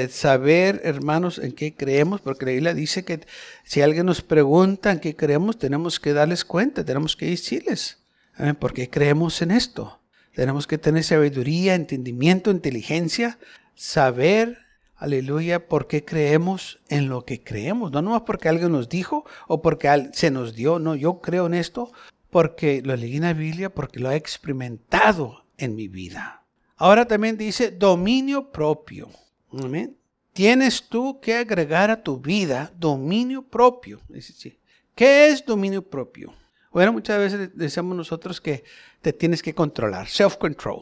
saber, 0.10 0.81
hermanos, 0.83 1.39
en 1.39 1.53
qué 1.53 1.75
creemos, 1.75 2.21
porque 2.21 2.45
la 2.45 2.51
Biblia 2.51 2.74
dice 2.74 3.05
que 3.05 3.21
si 3.63 3.81
alguien 3.81 4.05
nos 4.05 4.21
pregunta 4.21 4.91
en 4.91 5.00
qué 5.00 5.15
creemos, 5.15 5.57
tenemos 5.57 6.00
que 6.00 6.13
darles 6.13 6.43
cuenta, 6.43 6.83
tenemos 6.83 7.15
que 7.15 7.27
decirles, 7.27 8.00
amén, 8.36 8.55
¿por 8.55 8.74
qué 8.74 8.89
creemos 8.89 9.41
en 9.41 9.51
esto? 9.51 10.01
Tenemos 10.33 10.67
que 10.67 10.77
tener 10.77 11.03
sabiduría, 11.03 11.75
entendimiento, 11.75 12.51
inteligencia 12.51 13.38
saber, 13.75 14.60
aleluya, 14.95 15.67
por 15.67 15.88
qué 15.88 16.05
creemos 16.05 16.79
en 16.89 17.10
lo 17.10 17.25
que 17.25 17.43
creemos. 17.43 17.91
No 17.91 18.01
nomás 18.01 18.21
porque 18.21 18.50
alguien 18.50 18.71
nos 18.71 18.89
dijo 18.89 19.25
o 19.48 19.62
porque 19.62 20.10
se 20.13 20.31
nos 20.31 20.53
dio. 20.53 20.79
No, 20.79 20.95
yo 20.95 21.19
creo 21.19 21.48
en 21.48 21.55
esto 21.55 21.91
porque 22.29 22.81
lo 22.83 22.95
leí 22.95 23.17
en 23.17 23.24
la 23.24 23.33
Biblia, 23.33 23.74
porque 23.74 24.00
lo 24.00 24.12
he 24.12 24.15
experimentado 24.15 25.45
en 25.57 25.75
mi 25.75 25.88
vida. 25.88 26.40
Ahora 26.81 27.05
también 27.05 27.38
dice 27.38 27.69
dominio 27.69 28.51
propio. 28.51 29.07
Amén. 29.53 29.95
Tienes 30.33 30.81
tú 30.89 31.19
que 31.21 31.35
agregar 31.35 31.91
a 31.91 32.01
tu 32.01 32.19
vida 32.19 32.73
dominio 32.75 33.43
propio. 33.43 34.01
¿Qué 34.95 35.29
es 35.29 35.45
dominio 35.45 35.83
propio? 35.83 36.33
Bueno, 36.71 36.91
muchas 36.91 37.19
veces 37.19 37.51
decimos 37.53 37.95
nosotros 37.95 38.41
que 38.41 38.63
te 39.00 39.13
tienes 39.13 39.43
que 39.43 39.53
controlar, 39.53 40.07
self-control. 40.07 40.81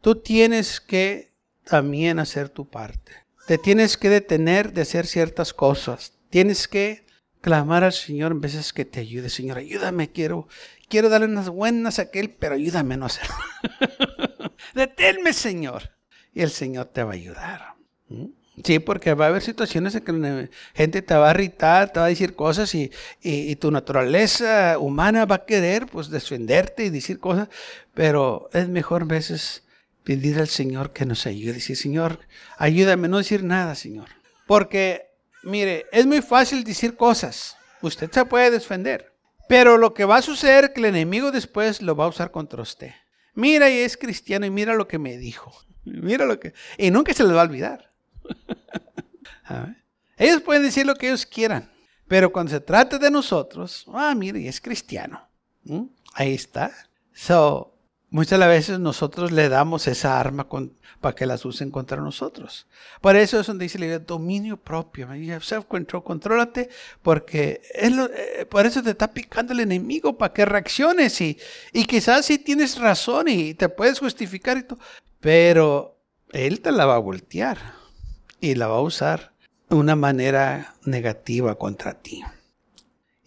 Tú 0.00 0.14
tienes 0.14 0.80
que 0.80 1.32
también 1.64 2.20
hacer 2.20 2.48
tu 2.48 2.68
parte. 2.68 3.10
Te 3.48 3.58
tienes 3.58 3.96
que 3.96 4.10
detener 4.10 4.72
de 4.72 4.82
hacer 4.82 5.04
ciertas 5.04 5.52
cosas. 5.52 6.12
Tienes 6.30 6.68
que 6.68 7.04
clamar 7.40 7.82
al 7.82 7.92
Señor 7.92 8.30
en 8.30 8.40
veces 8.40 8.72
que 8.72 8.84
te 8.84 9.00
ayude. 9.00 9.30
Señor, 9.30 9.58
ayúdame, 9.58 10.12
quiero, 10.12 10.46
quiero 10.88 11.08
darle 11.08 11.26
unas 11.26 11.48
buenas 11.48 11.98
a 11.98 12.02
aquel, 12.02 12.30
pero 12.30 12.54
ayúdame 12.54 12.94
a 12.94 12.98
no 12.98 13.06
hacerlo. 13.06 13.34
Deténme, 14.78 15.32
Señor. 15.32 15.90
Y 16.32 16.42
el 16.42 16.50
Señor 16.50 16.86
te 16.86 17.02
va 17.02 17.10
a 17.10 17.14
ayudar. 17.14 17.74
Sí, 18.62 18.78
porque 18.78 19.12
va 19.14 19.26
a 19.26 19.28
haber 19.28 19.42
situaciones 19.42 19.94
en 19.96 20.04
que 20.04 20.12
la 20.12 20.48
gente 20.72 21.02
te 21.02 21.14
va 21.14 21.28
a 21.28 21.30
irritar, 21.32 21.92
te 21.92 21.98
va 21.98 22.06
a 22.06 22.08
decir 22.08 22.34
cosas 22.34 22.72
y, 22.76 22.90
y, 23.20 23.56
tu 23.56 23.70
naturaleza 23.70 24.78
humana 24.78 25.24
va 25.26 25.36
a 25.36 25.44
querer 25.44 25.86
pues 25.86 26.10
defenderte 26.10 26.84
y 26.84 26.90
decir 26.90 27.18
cosas, 27.18 27.48
pero 27.92 28.48
es 28.52 28.68
mejor 28.68 29.06
veces 29.06 29.64
pedir 30.04 30.38
al 30.38 30.48
Señor 30.48 30.92
que 30.92 31.06
nos 31.06 31.26
ayude. 31.26 31.54
Decir, 31.54 31.76
Señor, 31.76 32.20
ayúdame, 32.56 33.08
no 33.08 33.18
decir 33.18 33.42
nada, 33.42 33.74
Señor. 33.74 34.08
Porque, 34.46 35.10
mire, 35.42 35.86
es 35.90 36.06
muy 36.06 36.22
fácil 36.22 36.62
decir 36.62 36.96
cosas. 36.96 37.56
Usted 37.82 38.10
se 38.10 38.24
puede 38.24 38.50
defender. 38.52 39.12
Pero 39.48 39.76
lo 39.76 39.92
que 39.92 40.04
va 40.04 40.18
a 40.18 40.22
suceder 40.22 40.64
es 40.64 40.70
que 40.70 40.80
el 40.80 40.86
enemigo 40.86 41.32
después 41.32 41.82
lo 41.82 41.96
va 41.96 42.04
a 42.04 42.08
usar 42.08 42.30
contra 42.30 42.62
usted. 42.62 42.92
Mira, 43.38 43.70
y 43.70 43.78
es 43.78 43.96
cristiano 43.96 44.46
y 44.46 44.50
mira 44.50 44.74
lo 44.74 44.88
que 44.88 44.98
me 44.98 45.16
dijo. 45.16 45.52
Mira 45.84 46.26
lo 46.26 46.40
que... 46.40 46.54
Y 46.76 46.90
nunca 46.90 47.14
se 47.14 47.22
les 47.22 47.32
va 47.32 47.42
a 47.42 47.44
olvidar. 47.44 47.92
ellos 50.16 50.42
pueden 50.42 50.64
decir 50.64 50.84
lo 50.84 50.96
que 50.96 51.06
ellos 51.06 51.24
quieran. 51.24 51.70
Pero 52.08 52.32
cuando 52.32 52.50
se 52.50 52.58
trata 52.58 52.98
de 52.98 53.12
nosotros, 53.12 53.86
ah, 53.94 54.12
mire, 54.16 54.40
y 54.40 54.48
es 54.48 54.60
cristiano. 54.60 55.22
Ahí 56.14 56.34
está. 56.34 56.72
So, 57.14 57.77
muchas 58.10 58.38
veces 58.40 58.78
nosotros 58.78 59.32
le 59.32 59.48
damos 59.48 59.86
esa 59.86 60.18
arma 60.18 60.46
para 61.00 61.14
que 61.14 61.26
las 61.26 61.44
usen 61.44 61.70
contra 61.70 62.00
nosotros. 62.00 62.66
Por 63.00 63.16
eso 63.16 63.40
es 63.40 63.46
donde 63.46 63.64
dice 63.64 63.78
el 63.78 64.04
dominio 64.04 64.56
propio, 64.56 65.08
self-control, 65.40 66.02
contrólate, 66.02 66.70
porque 67.02 67.60
eh, 67.74 68.46
por 68.48 68.66
eso 68.66 68.82
te 68.82 68.90
está 68.90 69.12
picando 69.12 69.52
el 69.52 69.60
enemigo 69.60 70.16
para 70.16 70.32
que 70.32 70.44
reacciones 70.44 71.20
y, 71.20 71.38
quizás 71.86 72.26
si 72.26 72.38
tienes 72.38 72.78
razón 72.78 73.28
y 73.28 73.54
te 73.54 73.68
puedes 73.68 73.98
justificar 73.98 74.56
y 74.58 74.62
todo, 74.62 74.78
pero 75.20 75.98
él 76.32 76.60
te 76.60 76.72
la 76.72 76.86
va 76.86 76.96
a 76.96 77.00
voltear 77.00 77.58
y 78.40 78.54
la 78.54 78.68
va 78.68 78.76
a 78.76 78.82
usar 78.82 79.32
de 79.68 79.76
una 79.76 79.96
manera 79.96 80.74
negativa 80.84 81.54
contra 81.56 81.94
ti. 81.94 82.22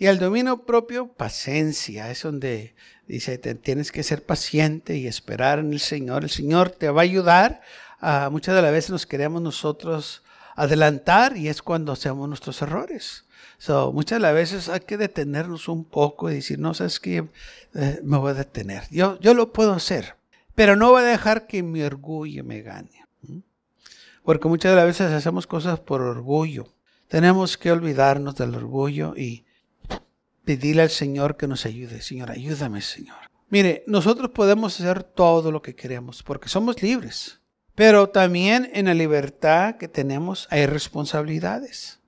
Y 0.02 0.08
el 0.08 0.18
dominio 0.18 0.64
propio, 0.64 1.10
paciencia, 1.10 2.10
es 2.10 2.24
donde 2.24 2.74
dice, 3.06 3.38
tienes 3.38 3.92
que 3.92 4.02
ser 4.02 4.26
paciente 4.26 4.98
y 4.98 5.06
esperar 5.06 5.60
en 5.60 5.74
el 5.74 5.80
Señor. 5.80 6.24
El 6.24 6.32
Señor 6.32 6.72
te 6.72 6.90
va 6.90 7.02
a 7.02 7.04
ayudar. 7.04 7.62
Muchas 8.32 8.56
de 8.56 8.64
las 8.64 8.72
veces 8.72 8.90
nos 8.90 9.06
queremos 9.06 9.44
nosotros 9.44 10.24
adelantar 10.56 11.38
y 11.38 11.50
es 11.50 11.62
cuando 11.62 11.92
hacemos 11.92 12.28
nuestros 12.28 12.64
errores. 12.64 13.26
So, 13.60 13.94
muchas 13.94 14.16
de 14.16 14.22
las 14.22 14.34
veces 14.34 14.70
hay 14.70 14.80
que 14.80 14.98
detenernos 14.98 15.68
un 15.68 15.86
poco 15.86 16.32
y 16.32 16.34
decir, 16.34 16.58
no, 16.58 16.74
sabes 16.74 17.00
que 17.00 17.28
eh, 17.76 18.00
me 18.04 18.18
voy 18.18 18.32
a 18.32 18.34
detener. 18.34 18.86
Yo, 18.90 19.20
yo 19.20 19.36
lo 19.36 19.54
puedo 19.54 19.72
hacer, 19.72 20.16
pero 20.56 20.76
no 20.76 20.90
voy 20.90 21.04
a 21.04 21.06
dejar 21.06 21.46
que 21.46 21.62
mi 21.62 21.84
orgullo 21.84 22.44
me 22.44 22.64
gane. 22.64 23.06
Porque 24.24 24.48
muchas 24.48 24.72
de 24.72 24.78
las 24.78 24.86
veces 24.88 25.12
hacemos 25.12 25.46
cosas 25.46 25.80
por 25.80 26.02
orgullo. 26.02 26.74
Tenemos 27.08 27.56
que 27.56 27.72
olvidarnos 27.72 28.36
del 28.36 28.56
orgullo 28.56 29.14
y 29.16 29.46
pedirle 30.46 30.84
al 30.84 30.90
Señor 30.90 31.38
que 31.38 31.48
nos 31.48 31.66
ayude. 31.66 32.02
Señor, 32.02 32.32
ayúdame, 32.32 32.82
Señor. 32.82 33.18
Mire, 33.50 33.84
nosotros 33.86 34.32
podemos 34.32 34.80
hacer 34.80 35.04
todo 35.04 35.52
lo 35.52 35.62
que 35.62 35.76
queremos 35.76 36.24
porque 36.24 36.50
somos 36.50 36.82
libres. 36.82 37.42
Pero 37.76 38.10
también 38.10 38.70
en 38.74 38.86
la 38.86 38.94
libertad 38.94 39.76
que 39.76 39.88
tenemos 39.88 40.48
hay 40.50 40.66
responsabilidades. 40.66 42.00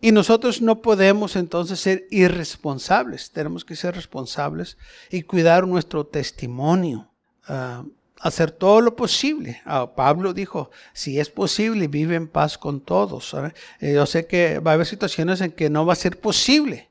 Y 0.00 0.12
nosotros 0.12 0.60
no 0.60 0.82
podemos 0.82 1.36
entonces 1.36 1.80
ser 1.80 2.06
irresponsables. 2.10 3.30
Tenemos 3.30 3.64
que 3.64 3.76
ser 3.76 3.94
responsables 3.94 4.76
y 5.10 5.22
cuidar 5.22 5.66
nuestro 5.66 6.06
testimonio. 6.06 7.10
Ah, 7.46 7.84
hacer 8.20 8.50
todo 8.50 8.80
lo 8.80 8.96
posible. 8.96 9.60
Ah, 9.64 9.92
Pablo 9.94 10.32
dijo, 10.32 10.70
si 10.92 11.20
es 11.20 11.30
posible, 11.30 11.88
vive 11.88 12.16
en 12.16 12.28
paz 12.28 12.58
con 12.58 12.80
todos. 12.80 13.34
Eh, 13.80 13.94
yo 13.94 14.06
sé 14.06 14.26
que 14.26 14.58
va 14.58 14.72
a 14.72 14.74
haber 14.74 14.86
situaciones 14.86 15.40
en 15.40 15.52
que 15.52 15.70
no 15.70 15.86
va 15.86 15.94
a 15.94 15.96
ser 15.96 16.20
posible 16.20 16.89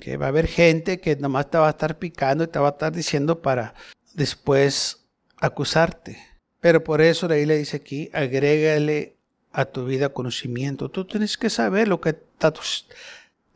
que 0.00 0.16
va 0.16 0.26
a 0.26 0.28
haber 0.30 0.46
gente 0.46 1.00
que 1.00 1.16
nomás 1.16 1.50
te 1.50 1.58
va 1.58 1.68
a 1.68 1.70
estar 1.70 1.98
picando 1.98 2.44
y 2.44 2.48
te 2.48 2.58
va 2.58 2.68
a 2.68 2.72
estar 2.72 2.92
diciendo 2.92 3.40
para 3.40 3.74
después 4.14 5.04
acusarte. 5.38 6.18
Pero 6.60 6.84
por 6.84 7.00
eso 7.00 7.28
la 7.28 7.36
le 7.36 7.56
dice 7.56 7.78
aquí, 7.78 8.10
agrégale 8.12 9.16
a 9.52 9.64
tu 9.64 9.86
vida 9.86 10.10
conocimiento. 10.10 10.90
Tú 10.90 11.06
tienes 11.06 11.38
que 11.38 11.50
saber 11.50 11.88
lo 11.88 12.00
que 12.00 12.16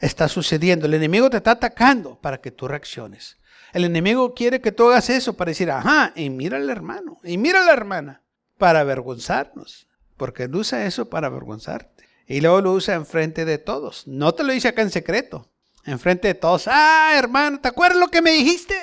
está, 0.00 0.28
sucediendo. 0.28 0.86
El 0.86 0.94
enemigo 0.94 1.28
te 1.30 1.36
está 1.36 1.52
atacando 1.52 2.18
para 2.20 2.40
que 2.40 2.50
tú 2.50 2.66
reacciones. 2.66 3.36
El 3.72 3.84
enemigo 3.84 4.34
quiere 4.34 4.60
que 4.60 4.72
tú 4.72 4.88
hagas 4.88 5.10
eso 5.10 5.34
para 5.34 5.50
decir, 5.50 5.70
ajá, 5.70 6.12
y 6.14 6.30
mira 6.30 6.56
al 6.56 6.70
hermano, 6.70 7.18
y 7.24 7.38
mira 7.38 7.60
a 7.62 7.66
la 7.66 7.72
hermana, 7.72 8.22
para 8.56 8.80
avergonzarnos. 8.80 9.88
Porque 10.16 10.44
él 10.44 10.54
usa 10.54 10.86
eso 10.86 11.10
para 11.10 11.26
avergonzarte. 11.26 12.04
Y 12.26 12.40
luego 12.40 12.60
lo 12.60 12.72
usa 12.72 12.94
enfrente 12.94 13.44
de 13.44 13.58
todos. 13.58 14.06
No 14.06 14.32
te 14.32 14.44
lo 14.44 14.52
dice 14.52 14.68
acá 14.68 14.82
en 14.82 14.90
secreto 14.90 15.50
enfrente 15.84 16.28
de 16.28 16.34
todos. 16.34 16.66
Ah, 16.66 17.14
hermano, 17.16 17.60
¿te 17.60 17.68
acuerdas 17.68 17.98
lo 17.98 18.08
que 18.08 18.22
me 18.22 18.32
dijiste? 18.32 18.74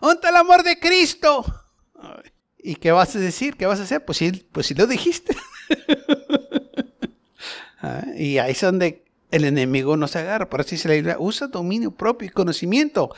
¿Dónde 0.00 0.28
el 0.28 0.36
amor 0.36 0.62
de 0.62 0.78
Cristo? 0.78 1.44
¿Y 2.58 2.76
qué 2.76 2.92
vas 2.92 3.14
a 3.14 3.18
decir? 3.18 3.56
¿Qué 3.56 3.66
vas 3.66 3.80
a 3.80 3.84
hacer? 3.84 4.04
Pues 4.04 4.18
sí, 4.18 4.32
pues 4.52 4.66
sí 4.66 4.74
lo 4.74 4.86
dijiste. 4.86 5.36
Ah, 7.82 8.06
y 8.16 8.38
ahí 8.38 8.52
es 8.52 8.60
donde 8.62 9.04
el 9.30 9.44
enemigo 9.44 9.98
nos 9.98 10.16
agarra. 10.16 10.48
Por 10.48 10.62
eso 10.62 10.70
dice 10.70 11.16
usa 11.18 11.48
dominio 11.48 11.90
propio 11.90 12.26
y 12.26 12.30
conocimiento. 12.30 13.14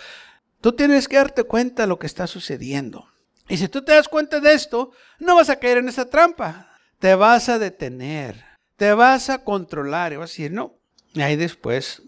Tú 0.61 0.73
tienes 0.73 1.07
que 1.07 1.17
darte 1.17 1.45
cuenta 1.45 1.85
de 1.85 1.89
lo 1.89 1.99
que 1.99 2.09
está 2.09 2.27
sucediendo. 2.27 3.07
Y 3.49 3.57
si 3.57 3.69
tú 3.69 3.83
te 3.83 3.93
das 3.93 4.09
cuenta 4.09 4.41
de 4.41 4.53
esto, 4.53 4.91
no 5.21 5.37
vas 5.37 5.49
a 5.49 5.61
caer 5.61 5.79
en 5.79 5.89
esa 5.89 6.11
trampa. 6.11 6.73
Te 6.99 7.15
vas 7.15 7.49
a 7.49 7.59
detener. 7.59 8.45
Te 8.77 8.93
vas 8.93 9.31
a 9.31 9.45
controlar. 9.45 10.13
Y 10.13 10.17
vas 10.17 10.31
a 10.31 10.33
decir, 10.33 10.53
no, 10.53 10.78
y 11.15 11.23
ahí 11.23 11.37
después 11.37 12.03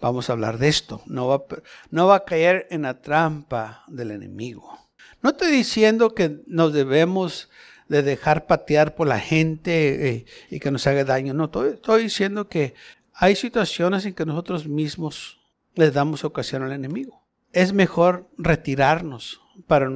vamos 0.00 0.30
a 0.30 0.32
hablar 0.32 0.58
de 0.58 0.68
esto. 0.68 1.02
No 1.06 1.28
va, 1.28 1.44
no 1.90 2.06
va 2.06 2.16
a 2.16 2.24
caer 2.24 2.66
en 2.70 2.82
la 2.82 3.00
trampa 3.00 3.84
del 3.88 4.10
enemigo. 4.10 4.78
No 5.22 5.30
estoy 5.30 5.52
diciendo 5.52 6.14
que 6.14 6.42
nos 6.46 6.72
debemos 6.72 7.48
de 7.88 8.02
dejar 8.02 8.46
patear 8.46 8.94
por 8.94 9.06
la 9.06 9.20
gente 9.20 10.08
eh, 10.08 10.26
y 10.50 10.58
que 10.58 10.70
nos 10.70 10.86
haga 10.86 11.04
daño. 11.04 11.34
No, 11.34 11.44
estoy, 11.44 11.70
estoy 11.74 12.04
diciendo 12.04 12.48
que 12.48 12.74
hay 13.12 13.36
situaciones 13.36 14.06
en 14.06 14.14
que 14.14 14.26
nosotros 14.26 14.66
mismos 14.66 15.38
les 15.74 15.92
damos 15.92 16.24
ocasión 16.24 16.62
al 16.62 16.72
enemigo. 16.72 17.22
Es 17.52 17.72
mejor 17.72 18.30
retirarnos 18.38 19.41
para 19.66 19.90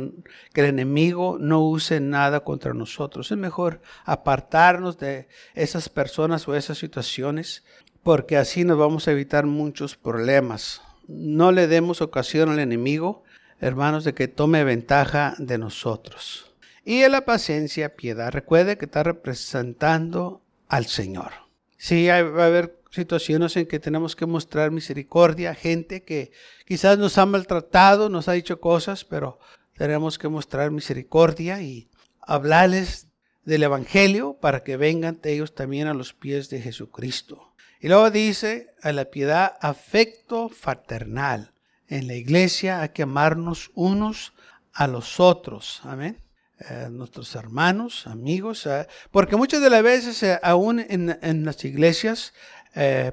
que 0.53 0.61
el 0.61 0.67
enemigo 0.67 1.39
no 1.41 1.63
use 1.63 2.01
nada 2.01 2.41
contra 2.41 2.75
nosotros. 2.75 3.31
Es 3.31 3.39
mejor 3.39 3.81
apartarnos 4.05 4.99
de 4.99 5.29
esas 5.55 5.89
personas 5.89 6.47
o 6.49 6.55
esas 6.55 6.79
situaciones 6.79 7.65
porque 8.03 8.37
así 8.37 8.65
nos 8.65 8.79
vamos 8.79 9.09
a 9.09 9.13
evitar 9.13 9.47
muchos 9.47 9.97
problemas. 9.97 10.81
No 11.09 11.51
le 11.51 11.67
demos 11.67 12.01
ocasión 12.01 12.51
al 12.51 12.61
enemigo, 12.61 13.25
hermanos, 13.61 14.05
de 14.05 14.15
que 14.15 14.29
tome 14.29 14.63
ventaja 14.63 15.35
de 15.39 15.59
nosotros. 15.59 16.55
Y 16.85 17.03
en 17.03 17.11
la 17.11 17.25
paciencia, 17.25 17.97
piedad. 17.97 18.31
Recuerde 18.31 18.79
que 18.79 18.85
está 18.85 19.03
representando 19.03 20.41
al 20.69 20.87
Señor. 20.87 21.33
Sí, 21.79 22.07
va 22.07 22.45
a 22.45 22.47
haber 22.47 22.79
situaciones 22.97 23.57
en 23.57 23.67
que 23.67 23.79
tenemos 23.79 24.17
que 24.17 24.27
mostrar 24.27 24.71
misericordia, 24.71 25.55
gente 25.55 26.03
que 26.03 26.33
quizás 26.67 26.99
nos 26.99 27.17
ha 27.19 27.27
maltratado, 27.27 28.09
nos 28.09 28.29
ha 28.29 28.33
dicho 28.33 28.61
cosas, 28.61 29.05
pero 29.05 29.39
tenemos 29.77 30.19
que 30.19 30.29
mostrar 30.29 30.71
misericordia 30.71 31.63
y 31.63 31.89
hablarles 32.21 33.07
del 33.45 33.63
Evangelio 33.63 34.35
para 34.41 34.65
que 34.65 34.77
vengan 34.77 35.21
ellos 35.23 35.55
también 35.55 35.87
a 35.87 35.95
los 35.95 36.13
pies 36.13 36.51
de 36.51 36.61
Jesucristo. 36.61 37.55
Y 37.81 37.89
luego 37.89 38.11
dice 38.11 38.75
a 38.83 38.93
la 38.93 39.05
piedad 39.07 39.57
afecto 39.61 40.49
fraternal. 40.49 41.53
En 41.89 42.09
la 42.09 42.15
iglesia 42.15 42.81
hay 42.81 42.89
que 42.89 43.05
amarnos 43.05 43.71
unos 43.75 44.33
a 44.73 44.89
los 44.89 45.21
otros. 45.21 45.81
Amén. 45.85 46.19
Eh, 46.59 46.89
nuestros 46.91 47.35
hermanos, 47.35 48.07
amigos, 48.07 48.65
eh, 48.65 48.87
porque 49.11 49.37
muchas 49.37 49.61
de 49.61 49.69
las 49.69 49.83
veces, 49.83 50.23
eh, 50.23 50.41
aún 50.43 50.81
en, 50.81 51.45
las 51.45 51.63
iglesias, 51.67 52.33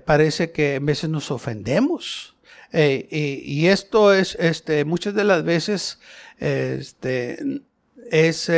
parece 0.05 0.51
que 0.51 0.75
a 0.75 0.79
veces 0.79 1.09
nos 1.09 1.31
ofendemos. 1.31 2.35
Y, 2.71 3.67
esto 3.67 4.13
es, 4.13 4.35
este, 4.39 4.83
muchas 4.83 5.13
de 5.13 5.23
las 5.23 5.43
veces, 5.43 5.99
este, 6.39 7.61
es 8.11 8.51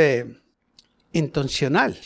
intencional, 1.12 1.96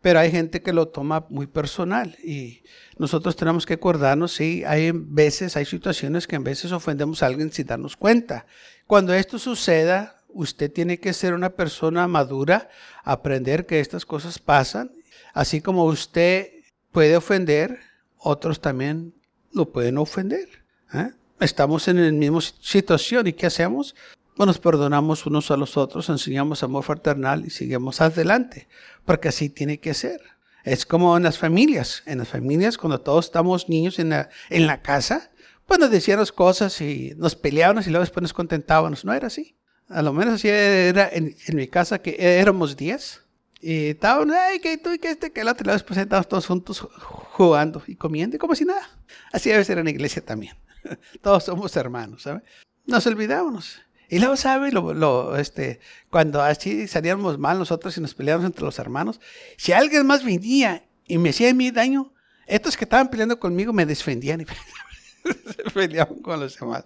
pero 0.00 0.18
hay 0.18 0.30
gente 0.30 0.62
que 0.62 0.72
lo 0.72 0.88
toma 0.88 1.26
muy 1.30 1.46
personal 1.46 2.16
y 2.22 2.62
nosotros 2.98 3.34
tenemos 3.36 3.66
que 3.66 3.74
acordarnos, 3.74 4.34
sí, 4.34 4.62
hay 4.66 4.92
veces, 4.92 5.56
hay 5.56 5.64
situaciones 5.64 6.26
que 6.26 6.36
en 6.36 6.44
veces 6.44 6.72
ofendemos 6.72 7.22
a 7.22 7.26
alguien 7.26 7.50
sin 7.50 7.66
darnos 7.66 7.96
cuenta. 7.96 8.46
Cuando 8.86 9.14
esto 9.14 9.38
suceda, 9.38 10.22
usted 10.28 10.70
tiene 10.70 11.00
que 11.00 11.12
ser 11.12 11.32
una 11.32 11.50
persona 11.50 12.06
madura, 12.06 12.68
aprender 13.02 13.66
que 13.66 13.80
estas 13.80 14.04
cosas 14.04 14.38
pasan, 14.38 14.92
así 15.32 15.60
como 15.60 15.86
usted 15.86 16.50
puede 16.92 17.16
ofender, 17.16 17.80
otros 18.24 18.60
también 18.60 19.14
lo 19.52 19.70
pueden 19.70 19.98
ofender. 19.98 20.48
¿eh? 20.92 21.10
Estamos 21.40 21.86
en 21.88 22.04
la 22.04 22.10
misma 22.10 22.40
situación 22.40 23.26
y 23.26 23.32
¿qué 23.32 23.46
hacemos? 23.46 23.94
Bueno, 24.36 24.50
nos 24.50 24.58
perdonamos 24.58 25.26
unos 25.26 25.50
a 25.50 25.56
los 25.56 25.76
otros, 25.76 26.08
enseñamos 26.08 26.62
amor 26.62 26.82
fraternal 26.82 27.44
y 27.46 27.50
seguimos 27.50 28.00
adelante, 28.00 28.66
porque 29.04 29.28
así 29.28 29.48
tiene 29.48 29.78
que 29.78 29.94
ser. 29.94 30.20
Es 30.64 30.86
como 30.86 31.16
en 31.16 31.22
las 31.22 31.38
familias. 31.38 32.02
En 32.06 32.18
las 32.18 32.28
familias, 32.28 32.78
cuando 32.78 33.00
todos 33.00 33.26
estamos 33.26 33.68
niños 33.68 33.98
en 33.98 34.08
la, 34.08 34.30
en 34.50 34.66
la 34.66 34.82
casa, 34.82 35.30
pues 35.66 35.78
nos 35.78 35.90
decíamos 35.90 36.32
cosas 36.32 36.80
y 36.80 37.14
nos 37.16 37.36
peleábamos 37.36 37.86
y 37.86 37.90
luego 37.90 38.02
después 38.02 38.22
nos 38.22 38.32
contentábamos. 38.32 39.04
No 39.04 39.12
era 39.12 39.28
así. 39.28 39.54
A 39.88 40.02
lo 40.02 40.12
menos 40.12 40.34
así 40.34 40.48
era 40.48 41.08
en, 41.12 41.36
mi 41.52 41.68
casa, 41.68 42.00
que 42.00 42.16
éramos 42.18 42.76
10. 42.76 43.20
Y 43.66 43.88
estaban, 43.88 44.30
ay, 44.30 44.60
que 44.60 44.76
tú 44.76 44.92
y 44.92 44.98
que 44.98 45.08
este, 45.08 45.32
que 45.32 45.40
el 45.40 45.48
otro. 45.48 45.70
Y 45.70 45.72
después 45.72 45.98
estábamos 45.98 46.28
todos 46.28 46.46
juntos 46.46 46.80
jugando 46.80 47.82
y 47.86 47.96
comiendo 47.96 48.36
y 48.36 48.38
como 48.38 48.54
si 48.54 48.66
nada. 48.66 48.90
Así 49.32 49.48
debe 49.48 49.64
ser 49.64 49.78
en 49.78 49.84
la 49.84 49.90
iglesia 49.90 50.22
también. 50.22 50.54
todos 51.22 51.44
somos 51.44 51.74
hermanos, 51.74 52.24
¿sabes? 52.24 52.42
Nos 52.84 53.06
olvidábamos. 53.06 53.80
Y 54.10 54.18
luego, 54.18 54.36
¿sabe? 54.36 54.70
Lo, 54.70 55.34
este, 55.38 55.80
cuando 56.10 56.42
así 56.42 56.86
salíamos 56.88 57.38
mal 57.38 57.58
nosotros 57.58 57.96
y 57.96 58.02
nos 58.02 58.14
peleábamos 58.14 58.44
entre 58.44 58.66
los 58.66 58.78
hermanos, 58.78 59.18
si 59.56 59.72
alguien 59.72 60.06
más 60.06 60.22
venía 60.22 60.84
y 61.06 61.16
me 61.16 61.30
hacía 61.30 61.48
a 61.48 61.54
mí 61.54 61.70
daño, 61.70 62.12
estos 62.46 62.76
que 62.76 62.84
estaban 62.84 63.08
peleando 63.08 63.40
conmigo 63.40 63.72
me 63.72 63.86
defendían 63.86 64.42
y 64.42 64.44
peleaban 65.72 66.18
con 66.18 66.38
los 66.38 66.60
demás. 66.60 66.84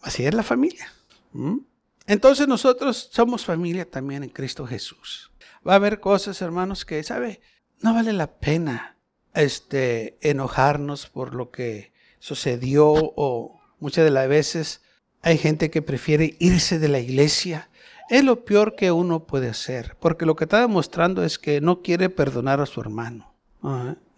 Así 0.00 0.24
es 0.24 0.32
la 0.32 0.44
familia. 0.44 0.92
¿Mm? 1.32 1.58
Entonces 2.06 2.46
nosotros 2.46 3.10
somos 3.12 3.44
familia 3.44 3.84
también 3.84 4.22
en 4.22 4.30
Cristo 4.30 4.64
Jesús. 4.64 5.31
Va 5.66 5.74
a 5.74 5.76
haber 5.76 6.00
cosas, 6.00 6.42
hermanos, 6.42 6.84
que, 6.84 7.02
¿sabe? 7.02 7.40
No 7.80 7.94
vale 7.94 8.12
la 8.12 8.38
pena 8.38 8.96
este, 9.34 10.18
enojarnos 10.20 11.06
por 11.08 11.34
lo 11.34 11.50
que 11.50 11.92
sucedió 12.18 12.92
o 12.94 13.60
muchas 13.78 14.04
de 14.04 14.10
las 14.10 14.28
veces 14.28 14.82
hay 15.22 15.38
gente 15.38 15.70
que 15.70 15.82
prefiere 15.82 16.36
irse 16.40 16.78
de 16.78 16.88
la 16.88 16.98
iglesia. 16.98 17.70
Es 18.10 18.24
lo 18.24 18.44
peor 18.44 18.74
que 18.74 18.90
uno 18.90 19.26
puede 19.26 19.48
hacer, 19.48 19.96
porque 20.00 20.26
lo 20.26 20.36
que 20.36 20.44
está 20.44 20.60
demostrando 20.60 21.24
es 21.24 21.38
que 21.38 21.60
no 21.60 21.82
quiere 21.82 22.10
perdonar 22.10 22.60
a 22.60 22.66
su 22.66 22.80
hermano 22.80 23.32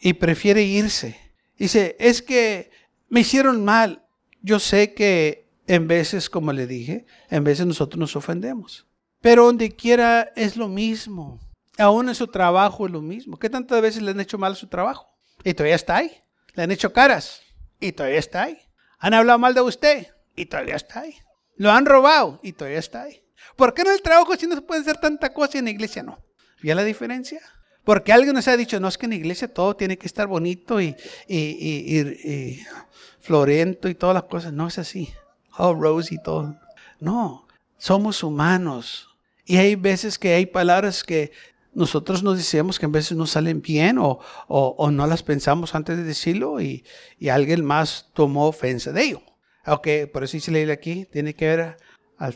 y 0.00 0.14
prefiere 0.14 0.62
irse. 0.62 1.16
Dice, 1.58 1.96
es 2.00 2.22
que 2.22 2.70
me 3.08 3.20
hicieron 3.20 3.64
mal. 3.64 4.04
Yo 4.42 4.58
sé 4.58 4.94
que 4.94 5.46
en 5.66 5.86
veces, 5.86 6.28
como 6.28 6.52
le 6.52 6.66
dije, 6.66 7.06
en 7.30 7.44
veces 7.44 7.66
nosotros 7.66 7.98
nos 7.98 8.16
ofendemos. 8.16 8.86
Pero 9.24 9.46
donde 9.46 9.74
quiera 9.74 10.30
es 10.36 10.54
lo 10.54 10.68
mismo. 10.68 11.40
Aún 11.78 12.10
en 12.10 12.14
su 12.14 12.26
trabajo 12.26 12.84
es 12.84 12.92
lo 12.92 13.00
mismo. 13.00 13.38
¿Qué 13.38 13.48
tantas 13.48 13.80
veces 13.80 14.02
le 14.02 14.10
han 14.10 14.20
hecho 14.20 14.36
mal 14.36 14.54
su 14.54 14.66
trabajo? 14.66 15.08
Y 15.42 15.54
todavía 15.54 15.76
está 15.76 15.96
ahí. 15.96 16.12
Le 16.52 16.64
han 16.64 16.70
hecho 16.70 16.92
caras. 16.92 17.40
Y 17.80 17.92
todavía 17.92 18.18
está 18.18 18.42
ahí. 18.42 18.58
Han 18.98 19.14
hablado 19.14 19.38
mal 19.38 19.54
de 19.54 19.62
usted. 19.62 20.08
Y 20.36 20.44
todavía 20.44 20.76
está 20.76 21.00
ahí. 21.00 21.14
Lo 21.56 21.72
han 21.72 21.86
robado. 21.86 22.38
Y 22.42 22.52
todavía 22.52 22.80
está 22.80 23.04
ahí. 23.04 23.24
¿Por 23.56 23.72
qué 23.72 23.80
en 23.80 23.92
el 23.92 24.02
trabajo 24.02 24.36
si 24.36 24.46
no 24.46 24.56
se 24.56 24.60
puede 24.60 24.82
hacer 24.82 24.98
tanta 24.98 25.32
cosa 25.32 25.52
y 25.56 25.60
en 25.60 25.64
la 25.64 25.70
iglesia 25.70 26.02
no? 26.02 26.22
¿Ya 26.62 26.74
la 26.74 26.84
diferencia? 26.84 27.40
Porque 27.82 28.12
alguien 28.12 28.34
nos 28.34 28.46
ha 28.46 28.58
dicho, 28.58 28.78
no 28.78 28.88
es 28.88 28.98
que 28.98 29.06
en 29.06 29.10
la 29.12 29.16
iglesia 29.16 29.48
todo 29.48 29.74
tiene 29.74 29.96
que 29.96 30.06
estar 30.06 30.26
bonito 30.26 30.82
y, 30.82 30.94
y, 31.26 31.38
y, 31.38 31.98
y 32.30 32.66
florento 33.20 33.88
y 33.88 33.94
todas 33.94 34.12
las 34.12 34.24
cosas. 34.24 34.52
No 34.52 34.66
es 34.66 34.76
así. 34.78 35.14
Oh, 35.56 35.72
rose 35.72 36.14
y 36.14 36.22
todo. 36.22 36.60
No, 37.00 37.48
somos 37.78 38.22
humanos. 38.22 39.08
Y 39.44 39.56
hay 39.56 39.74
veces 39.76 40.18
que 40.18 40.34
hay 40.34 40.46
palabras 40.46 41.04
que 41.04 41.32
nosotros 41.74 42.22
nos 42.22 42.38
decimos 42.38 42.78
que 42.78 42.86
a 42.86 42.88
veces 42.88 43.16
no 43.16 43.26
salen 43.26 43.60
bien 43.60 43.98
o, 43.98 44.20
o, 44.48 44.90
no 44.90 45.06
las 45.06 45.22
pensamos 45.22 45.74
antes 45.74 45.96
de 45.96 46.04
decirlo 46.04 46.60
y, 46.60 46.84
y, 47.18 47.28
alguien 47.28 47.64
más 47.64 48.10
tomó 48.14 48.46
ofensa 48.46 48.92
de 48.92 49.02
ello. 49.02 49.22
Ok, 49.66 49.88
por 50.12 50.24
eso 50.24 50.36
dice 50.36 50.50
leer 50.50 50.70
aquí, 50.70 51.06
tiene 51.06 51.34
que 51.34 51.48
ver 51.48 51.76
al 52.18 52.34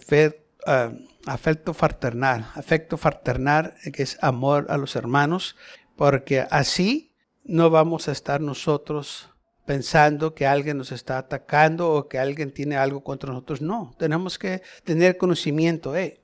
uh, 0.67 1.07
afecto 1.27 1.75
fraternal, 1.75 2.51
afecto 2.55 2.97
fraternal, 2.97 3.75
que 3.93 4.03
es 4.03 4.19
amor 4.23 4.67
a 4.71 4.77
los 4.77 4.97
hermanos, 4.97 5.57
porque 5.97 6.47
así 6.51 7.13
no 7.45 7.71
vamos 7.71 8.09
a 8.09 8.13
estar 8.13 8.41
nosotros 8.41 9.31
pensando 9.67 10.35
que 10.35 10.47
alguien 10.47 10.79
nos 10.79 10.93
está 10.93 11.19
atacando 11.19 11.93
o 11.93 12.09
que 12.09 12.19
alguien 12.19 12.53
tiene 12.53 12.77
algo 12.77 13.05
contra 13.05 13.31
nosotros. 13.31 13.61
No, 13.61 13.95
tenemos 13.99 14.39
que 14.39 14.63
tener 14.85 15.19
conocimiento. 15.19 15.93
hay, 15.93 16.19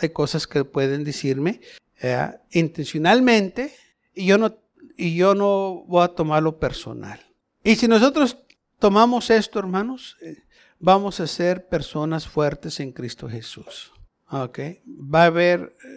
hay, 0.00 0.08
cosas 0.10 0.46
que 0.46 0.64
pueden 0.64 1.04
decirme 1.04 1.60
intencionalmente 2.50 3.72
y 4.14 4.26
yo, 4.26 4.38
no, 4.38 4.56
y 4.96 5.14
yo 5.14 5.34
no 5.34 5.84
voy 5.86 6.04
a 6.04 6.08
tomarlo 6.08 6.58
personal. 6.58 7.20
Y 7.62 7.76
si 7.76 7.88
nosotros 7.88 8.38
tomamos 8.78 9.30
esto, 9.30 9.58
hermanos, 9.58 10.16
eh, 10.22 10.36
vamos 10.78 11.20
a 11.20 11.26
ser 11.26 11.68
personas 11.68 12.26
fuertes 12.26 12.80
en 12.80 12.92
Cristo 12.92 13.28
Jesús. 13.28 13.92
Okay. 14.30 14.80
Va 14.86 15.24
a 15.24 15.26
haber 15.26 15.76
eh, 15.84 15.88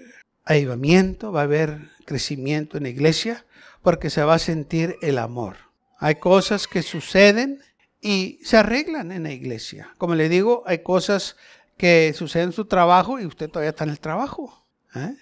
avivamiento, 0.45 1.31
va 1.31 1.41
a 1.41 1.43
haber 1.43 1.89
crecimiento 2.05 2.77
en 2.77 2.83
la 2.83 2.89
iglesia, 2.89 3.45
porque 3.81 4.09
se 4.09 4.23
va 4.23 4.35
a 4.35 4.39
sentir 4.39 4.97
el 5.01 5.17
amor. 5.17 5.55
Hay 5.99 6.15
cosas 6.15 6.67
que 6.67 6.81
suceden 6.81 7.61
y 8.01 8.39
se 8.43 8.57
arreglan 8.57 9.11
en 9.11 9.23
la 9.23 9.31
iglesia. 9.31 9.93
Como 9.97 10.15
le 10.15 10.27
digo, 10.27 10.63
hay 10.65 10.79
cosas 10.79 11.37
que 11.77 12.13
suceden 12.13 12.49
en 12.49 12.53
su 12.53 12.65
trabajo 12.65 13.19
y 13.19 13.25
usted 13.25 13.49
todavía 13.49 13.71
está 13.71 13.83
en 13.83 13.91
el 13.91 13.99
trabajo. 13.99 14.65
¿eh? 14.95 15.15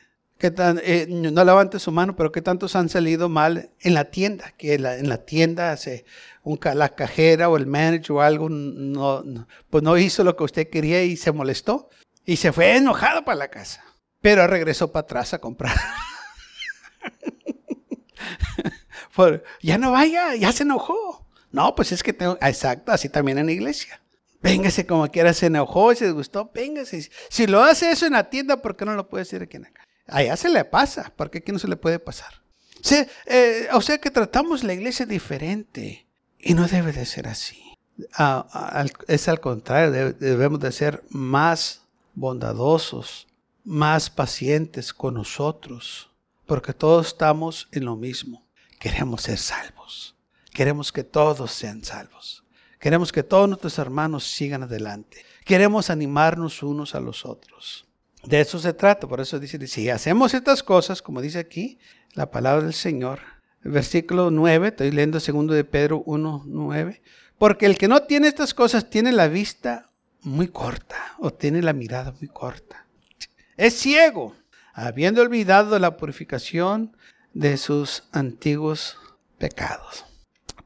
Eh, 0.43 1.05
no 1.07 1.45
levante 1.45 1.77
su 1.77 1.91
mano, 1.91 2.15
pero 2.15 2.31
¿qué 2.31 2.41
tantos 2.41 2.75
han 2.75 2.89
salido 2.89 3.29
mal 3.29 3.69
en 3.79 3.93
la 3.93 4.05
tienda? 4.05 4.53
Que 4.57 4.73
en 4.73 5.09
la 5.09 5.17
tienda 5.19 5.71
hace 5.71 6.05
un, 6.43 6.59
la 6.73 6.89
cajera 6.89 7.49
o 7.49 7.57
el 7.57 7.67
manager 7.67 8.13
o 8.13 8.21
algo 8.21 8.49
no, 8.49 9.23
pues 9.69 9.83
no 9.83 9.97
hizo 9.97 10.23
lo 10.23 10.35
que 10.35 10.43
usted 10.43 10.69
quería 10.69 11.03
y 11.03 11.15
se 11.15 11.31
molestó 11.31 11.89
y 12.25 12.37
se 12.37 12.51
fue 12.51 12.75
enojado 12.75 13.23
para 13.23 13.37
la 13.37 13.49
casa. 13.49 13.83
Pero 14.19 14.47
regresó 14.47 14.91
para 14.91 15.03
atrás 15.03 15.33
a 15.33 15.39
comprar. 15.39 15.75
ya 19.61 19.77
no 19.77 19.91
vaya, 19.91 20.35
ya 20.35 20.51
se 20.51 20.63
enojó. 20.63 21.27
No, 21.51 21.75
pues 21.75 21.91
es 21.91 22.01
que 22.01 22.13
tengo, 22.13 22.37
exacto, 22.41 22.91
así 22.91 23.09
también 23.09 23.37
en 23.37 23.47
la 23.47 23.51
iglesia. 23.51 24.00
Véngase 24.41 24.85
como 24.85 25.07
quiera, 25.09 25.33
se 25.33 25.47
enojó 25.47 25.93
se 25.93 26.11
gustó, 26.11 26.49
véngase. 26.53 27.09
Si 27.29 27.47
lo 27.47 27.63
hace 27.63 27.91
eso 27.91 28.05
en 28.05 28.13
la 28.13 28.29
tienda, 28.29 28.61
¿por 28.61 28.75
qué 28.75 28.85
no 28.85 28.95
lo 28.95 29.07
puede 29.07 29.21
hacer 29.21 29.43
aquí 29.43 29.57
en 29.57 29.63
casa? 29.63 29.87
Allá 30.07 30.35
se 30.35 30.49
le 30.49 30.65
pasa, 30.65 31.13
porque 31.15 31.39
aquí 31.39 31.51
no 31.51 31.59
se 31.59 31.67
le 31.67 31.77
puede 31.77 31.99
pasar. 31.99 32.41
Eh, 33.25 33.67
o 33.73 33.81
sea 33.81 33.99
que 33.99 34.09
tratamos 34.09 34.63
la 34.63 34.73
iglesia 34.73 35.05
diferente 35.05 36.07
y 36.39 36.53
no 36.53 36.67
debe 36.67 36.91
de 36.91 37.05
ser 37.05 37.27
así. 37.27 37.61
es 39.07 39.27
al 39.27 39.39
contrario, 39.39 40.13
debemos 40.13 40.59
de 40.59 40.71
ser 40.71 41.03
más 41.09 41.83
bondadosos, 42.15 43.27
más 43.63 44.09
pacientes 44.09 44.93
con 44.93 45.13
nosotros, 45.13 46.09
porque 46.45 46.73
todos 46.73 47.07
estamos 47.07 47.69
en 47.71 47.85
lo 47.85 47.95
mismo. 47.95 48.43
Queremos 48.79 49.21
ser 49.21 49.37
salvos. 49.37 50.15
Queremos 50.51 50.91
que 50.91 51.03
todos 51.03 51.51
sean 51.51 51.83
salvos. 51.83 52.40
Queremos 52.81 53.11
que 53.11 53.21
todos 53.21 53.47
nuestros 53.47 53.77
hermanos 53.77 54.23
sigan 54.23 54.63
adelante. 54.63 55.23
Queremos 55.45 55.91
animarnos 55.91 56.63
unos 56.63 56.95
a 56.95 56.99
los 56.99 57.27
otros. 57.27 57.85
De 58.23 58.41
eso 58.41 58.57
se 58.57 58.73
trata. 58.73 59.07
Por 59.07 59.21
eso 59.21 59.39
dice, 59.39 59.67
si 59.67 59.87
hacemos 59.91 60.33
estas 60.33 60.63
cosas, 60.63 61.03
como 61.03 61.21
dice 61.21 61.37
aquí 61.37 61.77
la 62.15 62.31
palabra 62.31 62.63
del 62.63 62.73
Señor, 62.73 63.19
versículo 63.63 64.31
9, 64.31 64.69
estoy 64.69 64.89
leyendo 64.89 65.19
segundo 65.19 65.53
de 65.53 65.63
Pedro 65.63 66.01
1, 66.07 66.43
9, 66.47 67.03
porque 67.37 67.67
el 67.67 67.77
que 67.77 67.87
no 67.87 68.01
tiene 68.01 68.27
estas 68.27 68.55
cosas 68.55 68.89
tiene 68.89 69.11
la 69.11 69.27
vista 69.27 69.91
muy 70.21 70.47
corta 70.47 71.15
o 71.19 71.31
tiene 71.31 71.61
la 71.61 71.73
mirada 71.73 72.15
muy 72.19 72.29
corta. 72.29 72.87
Es 73.57 73.75
ciego, 73.75 74.35
habiendo 74.73 75.21
olvidado 75.21 75.77
la 75.77 75.97
purificación 75.97 76.97
de 77.35 77.57
sus 77.57 78.05
antiguos 78.11 78.97
pecados. 79.37 80.05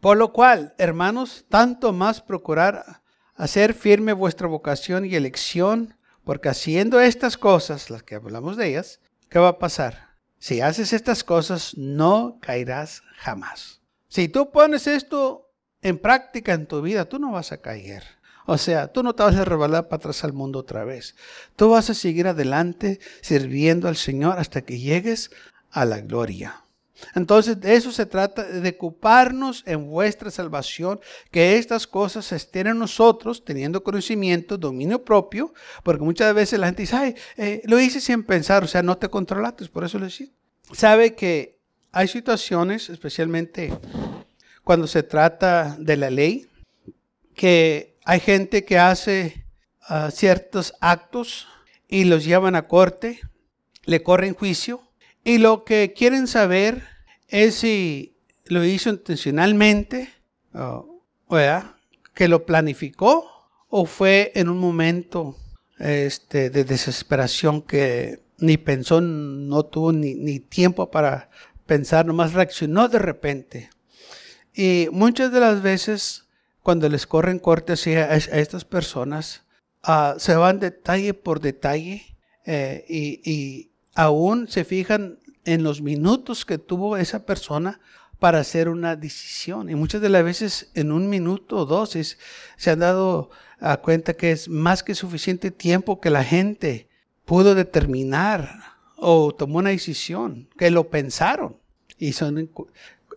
Por 0.06 0.18
lo 0.18 0.34
cual, 0.34 0.76
hermanos, 0.78 1.46
tanto 1.50 1.92
más 1.92 2.22
procurar 2.22 3.02
hacer 3.34 3.74
firme 3.74 4.14
vuestra 4.14 4.48
vocación 4.48 5.04
y 5.04 5.16
elección, 5.16 5.98
porque 6.24 6.48
haciendo 6.48 7.00
estas 7.00 7.40
cosas, 7.40 7.90
las 7.90 8.04
que 8.04 8.14
hablamos 8.14 8.56
de 8.56 8.68
ellas, 8.68 9.00
¿qué 9.30 9.40
va 9.40 9.48
a 9.48 9.58
pasar? 9.58 10.10
Si 10.38 10.62
haces 10.62 10.94
estas 10.94 11.24
cosas, 11.24 11.76
no 11.76 12.38
caerás 12.40 13.02
jamás. 13.18 13.82
Si 14.08 14.28
tú 14.28 14.52
pones 14.52 14.86
esto 14.86 15.50
en 15.82 15.98
práctica 15.98 16.54
en 16.54 16.68
tu 16.68 16.84
vida, 16.84 17.06
tú 17.06 17.18
no 17.18 17.32
vas 17.32 17.52
a 17.52 17.58
caer. 17.58 18.04
O 18.46 18.60
sea, 18.60 18.94
tú 18.94 19.02
no 19.02 19.16
te 19.16 19.24
vas 19.24 19.36
a 19.36 19.44
rebalar 19.44 19.88
para 19.88 20.02
atrás 20.02 20.24
al 20.24 20.34
mundo 20.34 20.60
otra 20.60 20.86
vez. 20.86 21.16
Tú 21.56 21.72
vas 21.72 21.90
a 21.90 21.96
seguir 21.96 22.28
adelante 22.28 23.00
sirviendo 23.22 23.88
al 23.88 23.96
Señor 23.96 24.38
hasta 24.38 24.62
que 24.62 24.78
llegues 24.78 25.32
a 25.72 25.84
la 25.84 26.02
gloria. 26.02 26.65
Entonces, 27.14 27.60
de 27.60 27.76
eso 27.76 27.92
se 27.92 28.06
trata, 28.06 28.44
de 28.44 28.70
ocuparnos 28.70 29.64
en 29.66 29.88
vuestra 29.88 30.32
salvación, 30.32 31.00
que 31.32 31.58
estas 31.58 31.88
cosas 31.88 32.32
estén 32.32 32.68
en 32.68 32.80
nosotros, 32.80 33.44
teniendo 33.44 33.84
conocimiento, 33.84 34.58
dominio 34.58 35.04
propio, 35.04 35.54
porque 35.84 36.04
muchas 36.04 36.34
veces 36.34 36.60
la 36.60 36.68
gente 36.68 36.84
dice, 36.84 36.96
ay, 36.96 37.16
eh, 37.38 37.62
lo 37.66 37.80
hice 37.80 38.00
sin 38.00 38.24
pensar, 38.24 38.64
o 38.64 38.68
sea, 38.68 38.82
no 38.82 38.98
te 38.98 39.10
controlaste, 39.10 39.66
por 39.68 39.84
eso 39.84 40.00
lo 40.00 40.08
hice. 40.08 40.32
Sabe 40.72 41.16
que 41.16 41.60
hay 41.92 42.08
situaciones, 42.08 42.90
especialmente 42.90 43.74
cuando 44.64 44.88
se 44.88 45.04
trata 45.04 45.76
de 45.80 45.98
la 45.98 46.10
ley, 46.10 46.48
que 47.36 47.98
hay 48.06 48.20
gente 48.20 48.66
que 48.66 48.80
hace 48.80 49.46
ah, 49.82 50.10
ciertos 50.12 50.74
actos 50.80 51.48
y 51.88 52.06
los 52.06 52.26
llevan 52.26 52.56
a 52.56 52.68
corte, 52.68 53.20
le 53.84 54.02
corren 54.02 54.34
juicio 54.34 54.85
y 55.26 55.40
lo 55.40 55.66
que 55.66 55.92
quieren 55.94 56.28
saber 56.28 56.84
es 57.28 57.56
si 57.56 58.16
lo 58.46 58.64
hizo 58.64 58.92
intencionalmente, 58.92 60.14
o, 60.54 61.02
que 62.14 62.28
lo 62.28 62.46
planificó, 62.46 63.50
o 63.68 63.86
fue 63.88 64.32
en 64.36 64.50
un 64.50 64.60
momento 64.60 65.36
este, 65.80 66.52
de 66.52 66.64
desesperación 66.64 67.64
que 67.64 68.22
ni 68.38 68.58
pensó, 68.58 69.02
no 69.02 69.64
tuvo 69.64 69.92
ni, 69.92 70.40
tiempo 70.40 70.92
para 70.92 71.32
pensar, 71.66 72.06
nomás 72.06 72.34
reaccionó 72.34 72.88
de 72.88 73.00
repente. 73.00 73.70
Y 74.54 74.88
muchas 74.92 75.32
de 75.32 75.40
las 75.40 75.64
veces, 75.64 76.26
cuando 76.62 76.88
les 76.88 77.08
corren 77.08 77.40
cortes 77.40 77.88
a, 77.88 78.16
estas 78.16 78.64
personas, 78.64 79.42
uh, 79.88 80.20
se 80.20 80.36
van 80.36 80.60
detalle 80.60 81.16
por 81.16 81.42
detalle 81.42 82.16
eh, 82.46 82.86
y, 82.88 83.22
y 83.30 83.72
aún 83.96 84.48
se 84.48 84.64
fijan 84.64 85.18
en 85.46 85.64
los 85.64 85.82
minutos 85.82 86.46
que 86.46 86.58
tuvo 86.58 86.98
esa 86.98 87.26
persona 87.26 87.80
para 88.20 88.40
hacer 88.40 88.70
una 88.70 88.96
decisión. 88.96 89.70
Y 89.70 89.76
muchas 89.76 90.02
de 90.02 90.10
las 90.10 90.24
veces 90.24 90.70
en 90.74 90.92
un 90.92 91.10
minuto 91.10 91.58
o 91.58 91.66
dos 91.66 91.98
se 92.58 92.72
han 92.72 92.80
dado 92.80 93.30
cuenta 93.82 94.14
que 94.14 94.32
es 94.32 94.48
más 94.50 94.84
que 94.84 94.96
suficiente 94.96 95.52
tiempo 95.52 96.00
que 96.00 96.10
la 96.10 96.24
gente 96.24 96.88
pudo 97.26 97.56
determinar 97.56 98.76
o 98.98 99.34
tomó 99.34 99.60
una 99.60 99.72
decisión, 99.72 100.48
que 100.58 100.70
lo 100.72 100.90
pensaron 100.90 101.58
y 101.98 102.14
son 102.14 102.50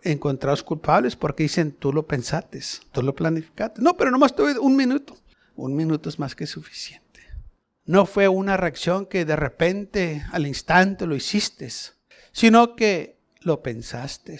encontrados 0.03 0.63
culpables 0.63 1.15
porque 1.15 1.43
dicen, 1.43 1.71
tú 1.71 1.93
lo 1.93 2.05
pensaste, 2.05 2.59
tú 2.91 3.01
lo 3.01 3.15
planificaste. 3.15 3.81
No, 3.81 3.95
pero 3.95 4.11
nomás 4.11 4.35
tuve 4.35 4.57
un 4.57 4.75
minuto. 4.75 5.17
Un 5.55 5.75
minuto 5.75 6.09
es 6.09 6.19
más 6.19 6.35
que 6.35 6.47
suficiente. 6.47 7.08
No 7.89 8.05
fue 8.05 8.27
una 8.27 8.55
reacción 8.55 9.07
que 9.07 9.25
de 9.25 9.35
repente, 9.35 10.23
al 10.31 10.45
instante, 10.45 11.07
lo 11.07 11.15
hiciste, 11.15 11.69
sino 12.31 12.75
que 12.75 13.17
lo 13.41 13.63
pensaste. 13.63 14.39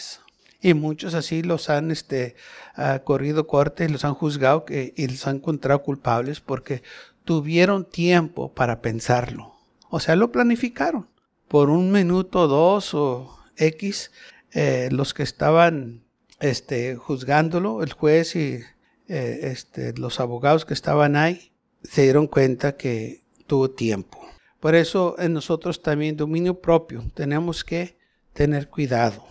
Y 0.61 0.75
muchos 0.75 1.15
así 1.15 1.41
los 1.41 1.71
han 1.71 1.89
este, 1.89 2.35
uh, 2.77 3.03
corrido 3.03 3.47
corte, 3.47 3.89
los 3.89 4.05
han 4.05 4.13
juzgado 4.13 4.65
que, 4.65 4.93
y 4.95 5.07
los 5.07 5.25
han 5.25 5.37
encontrado 5.37 5.81
culpables 5.81 6.41
porque 6.41 6.83
tuvieron 7.23 7.85
tiempo 7.85 8.53
para 8.53 8.83
pensarlo. 8.83 9.55
O 9.89 9.99
sea, 9.99 10.15
lo 10.15 10.31
planificaron. 10.31 11.07
Por 11.47 11.71
un 11.71 11.91
minuto, 11.91 12.47
dos 12.47 12.93
o 12.93 13.35
X, 13.57 14.11
eh, 14.51 14.89
los 14.91 15.15
que 15.15 15.23
estaban 15.23 16.03
este, 16.39 16.97
juzgándolo, 16.97 17.81
el 17.81 17.93
juez 17.93 18.35
y 18.35 18.59
eh, 19.07 19.39
este, 19.41 19.97
los 19.97 20.19
abogados 20.19 20.65
que 20.65 20.75
estaban 20.75 21.15
ahí, 21.15 21.51
se 21.81 22.03
dieron 22.03 22.27
cuenta 22.27 22.77
que 22.77 23.27
tuvo 23.49 23.71
tiempo. 23.71 24.17
Por 24.59 24.75
eso 24.75 25.15
en 25.17 25.33
nosotros 25.33 25.81
también 25.81 26.15
dominio 26.15 26.61
propio 26.61 27.03
tenemos 27.13 27.63
que 27.63 27.97
tener 28.33 28.69
cuidado. 28.69 29.25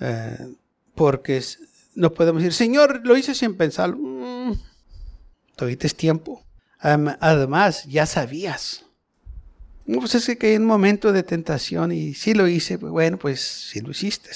Eh, 0.00 0.54
porque 0.94 1.42
no 1.94 2.12
podemos 2.12 2.42
decir, 2.42 2.54
Señor, 2.54 3.00
lo 3.04 3.16
hice 3.16 3.34
sin 3.34 3.56
pensarlo. 3.56 3.96
Mm, 3.98 4.52
tuviste 5.56 5.88
tiempo. 5.90 6.42
Además, 6.78 7.84
ya 7.84 8.06
sabías. 8.06 8.84
pues 9.86 10.14
es 10.14 10.36
que 10.38 10.48
hay 10.48 10.56
un 10.56 10.66
momento 10.66 11.12
de 11.12 11.22
tentación 11.22 11.92
y 11.92 12.14
si 12.14 12.34
lo 12.34 12.46
hice, 12.46 12.78
pues 12.78 12.92
bueno, 12.92 13.18
pues 13.18 13.40
sí 13.40 13.80
lo 13.80 13.90
hiciste. 13.90 14.30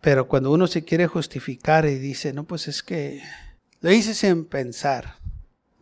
Pero 0.00 0.26
cuando 0.26 0.50
uno 0.50 0.66
se 0.66 0.82
quiere 0.82 1.06
justificar 1.06 1.86
y 1.86 1.98
dice, 1.98 2.32
no, 2.32 2.44
pues 2.44 2.68
es 2.68 2.82
que 2.82 3.22
lo 3.82 3.92
hice 3.92 4.14
sin 4.14 4.46
pensar. 4.46 5.16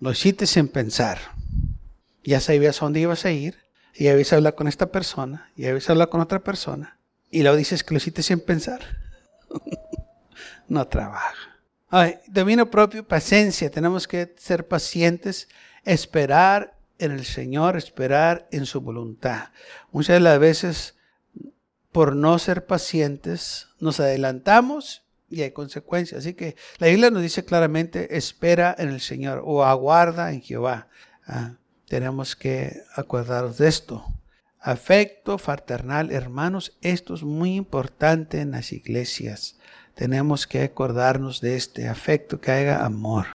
Lo 0.01 0.11
hiciste 0.11 0.46
sin 0.46 0.66
pensar. 0.66 1.18
Ya 2.24 2.40
sabías 2.40 2.80
a 2.80 2.87
dónde 2.87 3.00
ibas 3.00 3.24
a 3.24 3.30
ir. 3.30 3.58
Y 3.94 4.08
habías 4.08 4.32
hablado 4.32 4.56
con 4.56 4.68
esta 4.68 4.90
persona. 4.90 5.50
Y 5.56 5.66
habías 5.66 5.88
hablado 5.90 6.11
con 6.11 6.20
otra 6.20 6.40
persona. 6.40 6.98
Y 7.30 7.42
luego 7.42 7.56
dices 7.56 7.85
que 7.85 7.94
lo 7.94 7.98
hiciste 7.98 8.22
sin 8.22 8.40
pensar. 8.40 8.80
no 10.68 10.87
trabaja. 10.88 11.52
Ay, 11.88 12.18
propio, 12.70 13.06
paciencia. 13.06 13.70
Tenemos 13.70 14.08
que 14.08 14.35
ser 14.38 14.66
pacientes, 14.66 15.48
esperar 15.85 16.78
en 16.98 17.12
el 17.12 17.24
Señor, 17.24 17.76
esperar 17.76 18.48
en 18.50 18.64
su 18.64 18.80
voluntad. 18.80 19.50
Muchas 19.90 20.14
de 20.14 20.20
las 20.20 20.38
veces, 20.38 20.94
por 21.90 22.16
no 22.16 22.38
ser 22.38 22.64
pacientes, 22.64 23.68
nos 23.78 24.00
adelantamos 24.00 25.02
y 25.28 25.42
hay 25.42 25.50
consecuencias. 25.50 26.20
Así 26.20 26.35
que 26.35 26.56
la 26.78 26.87
Biblia 26.87 27.11
nos 27.11 27.22
dice 27.22 27.44
claramente, 27.44 28.16
espera 28.16 28.74
en 28.78 28.88
el 28.88 29.00
Señor 29.00 29.42
o 29.44 29.64
aguarda 29.64 30.32
en 30.32 30.40
Jehová. 30.40 30.88
Ah, 31.26 31.56
tenemos 31.92 32.37
que 32.37 32.85
acordarnos 32.96 33.59
de 33.59 33.68
esto. 33.68 34.02
Afecto 34.59 35.37
fraternal, 35.37 36.11
hermanos, 36.11 36.78
esto 36.81 37.12
es 37.12 37.22
muy 37.22 37.55
importante 37.55 38.40
en 38.40 38.52
las 38.52 38.72
iglesias. 38.72 39.59
Tenemos 39.94 40.46
que 40.46 40.62
acordarnos 40.62 41.42
de 41.42 41.55
este 41.55 41.88
afecto, 41.88 42.40
que 42.40 42.50
haya 42.50 42.83
amor. 42.83 43.26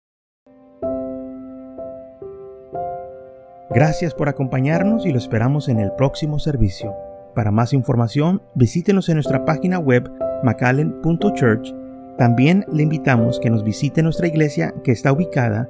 Gracias 3.70 4.16
por 4.16 4.28
acompañarnos 4.28 5.06
y 5.06 5.12
lo 5.12 5.20
esperamos 5.20 5.70
en 5.70 5.78
el 5.78 5.92
próximo 5.92 6.40
servicio. 6.40 6.96
Para 7.36 7.52
más 7.52 7.74
información, 7.74 8.42
visítenos 8.56 9.08
en 9.10 9.18
nuestra 9.18 9.46
página 9.46 9.78
web 9.78 10.12
macallen.church. 10.42 11.76
También 12.18 12.66
le 12.74 12.82
invitamos 12.82 13.40
que 13.40 13.52
nos 13.52 13.64
visite 13.64 14.02
nuestra 14.02 14.26
iglesia 14.26 14.74
que 14.84 14.94
está 14.94 15.12
ubicada 15.12 15.70